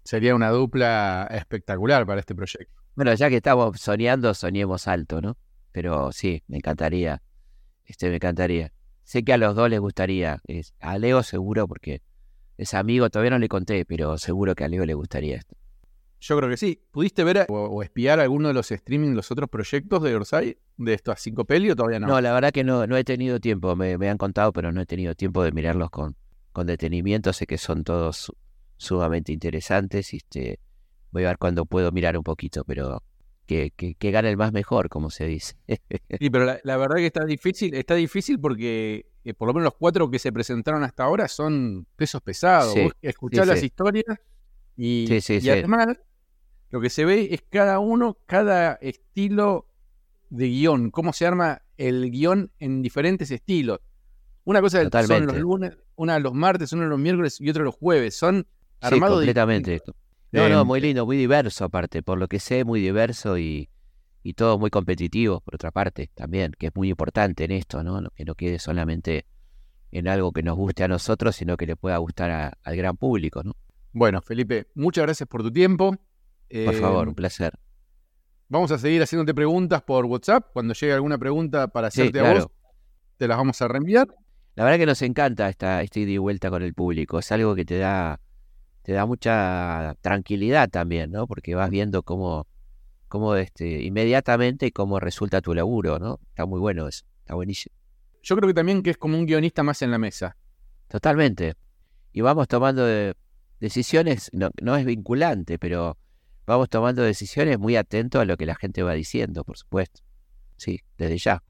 Sería 0.04 0.36
una 0.36 0.50
dupla 0.50 1.28
espectacular 1.32 2.06
para 2.06 2.20
este 2.20 2.36
proyecto. 2.36 2.82
Bueno, 2.96 3.14
ya 3.14 3.30
que 3.30 3.38
estamos 3.38 3.80
soñando, 3.80 4.34
soñemos 4.34 4.88
alto, 4.88 5.22
¿no? 5.22 5.38
Pero 5.72 6.12
sí, 6.12 6.44
me 6.48 6.58
encantaría. 6.58 7.22
Este, 7.86 8.10
me 8.10 8.16
encantaría. 8.16 8.72
Sé 9.04 9.24
que 9.24 9.34
a 9.34 9.38
los 9.38 9.56
dos 9.56 9.70
les 9.70 9.80
gustaría. 9.80 10.42
a 10.80 10.98
Leo 10.98 11.24
seguro 11.24 11.68
porque 11.68 12.02
es 12.58 12.74
amigo, 12.74 13.10
todavía 13.10 13.32
no 13.32 13.40
le 13.40 13.50
conté, 13.50 13.86
pero 13.86 14.18
seguro 14.18 14.56
que 14.56 14.64
a 14.64 14.68
Leo 14.68 14.86
le 14.86 14.94
gustaría 14.94 15.38
esto. 15.38 15.56
Yo 16.24 16.38
creo 16.38 16.50
que 16.50 16.56
sí. 16.56 16.82
¿Pudiste 16.90 17.26
ver 17.26 17.46
o, 17.50 17.84
espiar 17.84 18.22
alguno 18.22 18.48
de 18.48 18.54
los 18.54 18.72
streaming, 18.72 19.10
los 19.12 19.30
otros 19.30 19.50
proyectos 19.50 20.02
de 20.02 20.16
Orsay? 20.16 20.58
¿De 20.78 20.94
estos 20.94 21.20
cinco 21.20 21.44
peli 21.44 21.70
o 21.70 21.76
todavía 21.76 22.00
no? 22.00 22.08
No, 22.08 22.22
la 22.22 22.32
verdad 22.32 22.54
que 22.54 22.64
no, 22.64 22.88
no 22.88 22.96
he 22.96 23.04
tenido 23.04 23.42
tiempo. 23.42 23.76
Me, 23.76 23.98
me, 23.98 24.10
han 24.10 24.18
contado, 24.18 24.54
pero 24.54 24.72
no 24.72 24.80
he 24.80 24.86
tenido 24.86 25.16
tiempo 25.16 25.44
de 25.44 25.52
mirarlos 25.52 25.90
con, 25.90 26.16
con 26.54 26.66
detenimiento. 26.66 27.34
Sé 27.34 27.46
que 27.46 27.58
son 27.58 27.84
todos 27.84 28.32
sumamente 28.78 29.34
interesantes. 29.34 30.14
Y 30.14 30.18
este, 30.18 30.62
voy 31.12 31.26
a 31.26 31.28
ver 31.28 31.38
cuándo 31.38 31.66
puedo 31.66 31.92
mirar 31.92 32.16
un 32.16 32.24
poquito, 32.24 32.64
pero 32.64 33.04
que, 33.46 33.72
que, 33.72 34.12
gane 34.12 34.30
el 34.30 34.38
más 34.38 34.54
mejor, 34.54 34.88
como 34.88 35.10
se 35.10 35.26
dice. 35.26 35.58
sí, 35.68 36.30
pero 36.30 36.58
la, 36.64 36.78
verdad 36.78 36.96
que 36.96 37.08
está 37.08 37.26
difícil, 37.26 37.76
está 37.76 37.96
difícil 37.96 38.40
porque 38.40 39.08
eh, 39.26 39.34
por 39.34 39.50
lo 39.50 39.54
menos 39.54 39.66
los 39.66 39.76
cuatro 39.76 40.10
que 40.10 40.20
se 40.20 40.32
presentaron 40.32 40.86
hasta 40.86 41.04
ahora 41.04 41.28
son 41.28 41.86
pesos 41.98 42.22
pesados. 42.22 42.74
escuchar 43.02 43.46
las 43.46 43.62
historias 43.62 44.06
y, 44.78 45.06
y 45.12 45.50
además 45.50 45.98
lo 46.74 46.82
que 46.82 46.90
se 46.90 47.06
ve 47.06 47.28
es 47.30 47.44
cada 47.48 47.78
uno, 47.78 48.18
cada 48.26 48.74
estilo 48.82 49.68
de 50.32 50.48
guion, 50.48 50.90
cómo 50.90 51.14
se 51.14 51.28
arma 51.28 51.62
el 51.78 52.10
guion 52.10 52.52
en 52.58 52.82
diferentes 52.82 53.30
estilos. 53.30 53.80
Una 54.44 54.60
cosa 54.60 54.82
son 55.06 55.28
los 55.28 55.38
lunes, 55.38 55.78
una 55.96 56.18
los 56.18 56.34
martes, 56.34 56.74
uno 56.74 56.88
los 56.88 56.98
miércoles 56.98 57.40
y 57.40 57.48
otro 57.48 57.64
los 57.64 57.76
jueves. 57.76 58.16
Son 58.16 58.48
Sí, 58.90 59.00
completamente. 59.00 59.84
No, 60.32 60.50
no, 60.50 60.66
muy 60.66 60.82
lindo, 60.82 61.06
muy 61.06 61.16
diverso 61.16 61.66
aparte, 61.66 62.02
por 62.02 62.18
lo 62.18 62.28
que 62.28 62.40
sé, 62.40 62.64
muy 62.64 62.82
diverso 62.82 63.38
y, 63.38 63.70
y 64.24 64.34
todo 64.34 64.58
muy 64.58 64.72
competitivo, 64.72 65.42
por 65.42 65.54
otra 65.54 65.70
parte, 65.70 66.10
también, 66.16 66.54
que 66.58 66.68
es 66.68 66.76
muy 66.76 66.90
importante 66.90 67.44
en 67.44 67.52
esto, 67.52 67.84
¿no? 67.84 68.02
Que 68.16 68.26
no 68.26 68.34
quede 68.34 68.58
solamente 68.58 69.28
en 69.92 70.08
algo 70.08 70.32
que 70.32 70.42
nos 70.42 70.58
guste 70.58 70.84
a 70.84 70.88
nosotros, 70.88 71.36
sino 71.36 71.56
que 71.56 71.68
le 71.68 71.76
pueda 71.76 71.98
gustar 71.98 72.58
al 72.64 72.76
gran 72.76 72.98
público, 72.98 73.44
¿no? 73.44 73.56
Bueno, 73.92 74.24
Felipe, 74.24 74.72
muchas 74.74 75.04
gracias 75.04 75.30
por 75.30 75.44
tu 75.44 75.52
tiempo. 75.52 76.00
Por 76.50 76.76
favor, 76.76 77.04
un 77.04 77.10
em, 77.10 77.16
placer. 77.16 77.54
Vamos 78.50 78.72
a 78.72 78.78
seguir 78.78 79.02
haciéndote 79.02 79.34
preguntas 79.34 79.82
por 79.82 80.06
WhatsApp. 80.06 80.52
Cuando 80.54 80.74
llegue 80.74 80.94
alguna 80.94 81.18
pregunta 81.18 81.68
para 81.68 81.88
hacerte 81.88 82.20
a 82.20 82.34
vos, 82.34 82.48
te 83.18 83.28
las 83.28 83.38
vamos 83.38 83.62
a 83.62 83.68
reenviar. 83.68 84.08
La 84.56 84.64
verdad 84.64 84.78
que 84.78 84.86
nos 84.86 85.02
encanta 85.02 85.50
esta, 85.50 85.82
esta 85.82 86.00
ida 86.00 86.12
y 86.12 86.18
vuelta 86.18 86.50
con 86.50 86.62
el 86.62 86.74
público. 86.74 87.18
Es 87.20 87.32
algo 87.32 87.56
que 87.56 87.66
te 87.66 87.78
da 87.80 88.20
te 88.84 88.92
da 88.92 89.06
mucha 89.06 89.96
tranquilidad 90.02 90.70
también, 90.70 91.10
¿no? 91.10 91.26
Porque 91.26 91.56
vas 91.56 91.70
viendo 91.70 92.04
cómo, 92.04 92.48
cómo 93.08 93.36
este, 93.36 93.82
inmediatamente 93.82 94.72
cómo 94.72 95.00
resulta 95.00 95.42
tu 95.42 95.54
laburo, 95.54 96.00
¿no? 96.00 96.20
Está 96.30 96.46
muy 96.46 96.60
bueno 96.60 96.88
eso, 96.88 97.06
está 97.20 97.34
buenísimo. 97.34 97.74
Yo 98.22 98.36
creo 98.36 98.48
que 98.48 98.54
también 98.54 98.84
que 98.84 98.92
es 98.92 98.98
como 98.98 99.18
un 99.18 99.26
guionista 99.26 99.64
más 99.64 99.82
en 99.82 99.92
la 99.92 99.98
mesa. 99.98 100.38
Totalmente. 100.90 101.56
Y 102.12 102.22
vamos 102.22 102.48
tomando 102.48 102.86
decisiones, 103.60 104.30
no, 104.34 104.52
no 104.62 104.76
es 104.76 104.86
vinculante, 104.86 105.58
pero 105.58 105.98
vamos 106.46 106.70
tomando 106.70 107.02
decisiones 107.02 107.60
muy 107.60 107.76
atentos 107.76 108.22
a 108.22 108.26
lo 108.26 108.38
que 108.38 108.46
la 108.46 108.56
gente 108.56 108.84
va 108.84 108.94
diciendo, 108.94 109.44
por 109.44 109.58
supuesto. 109.58 110.02
Sí, 110.58 110.80
desde 110.98 111.18
ya. 111.18 111.44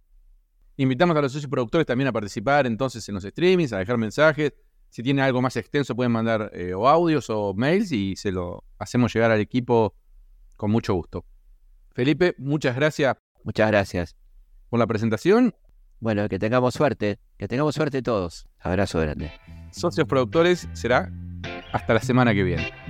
Invitamos 0.77 1.15
a 1.15 1.21
los 1.21 1.31
socios 1.31 1.49
productores 1.49 1.85
también 1.85 2.07
a 2.07 2.11
participar 2.11 2.65
entonces 2.65 3.07
en 3.09 3.15
los 3.15 3.23
streamings, 3.23 3.73
a 3.73 3.77
dejar 3.77 3.97
mensajes, 3.97 4.53
si 4.93 5.01
tiene 5.01 5.23
algo 5.23 5.41
más 5.41 5.57
extenso, 5.57 5.95
pueden 5.95 6.11
mandar 6.11 6.51
eh, 6.53 6.75
o 6.75 6.87
audios 6.87 7.27
o 7.31 7.55
mails 7.55 7.91
y 7.91 8.15
se 8.15 8.31
lo 8.31 8.63
hacemos 8.77 9.11
llegar 9.11 9.31
al 9.31 9.39
equipo 9.39 9.95
con 10.55 10.69
mucho 10.69 10.93
gusto. 10.93 11.25
Felipe, 11.93 12.35
muchas 12.37 12.75
gracias. 12.75 13.17
Muchas 13.43 13.71
gracias. 13.71 14.15
Por 14.69 14.77
la 14.77 14.85
presentación. 14.85 15.55
Bueno, 15.99 16.29
que 16.29 16.37
tengamos 16.37 16.75
suerte, 16.75 17.17
que 17.37 17.47
tengamos 17.47 17.73
suerte 17.73 18.03
todos. 18.03 18.45
Abrazo 18.59 18.99
grande. 18.99 19.31
Socios 19.71 20.07
productores 20.07 20.69
será 20.73 21.11
hasta 21.71 21.95
la 21.95 21.99
semana 21.99 22.35
que 22.35 22.43
viene. 22.43 22.82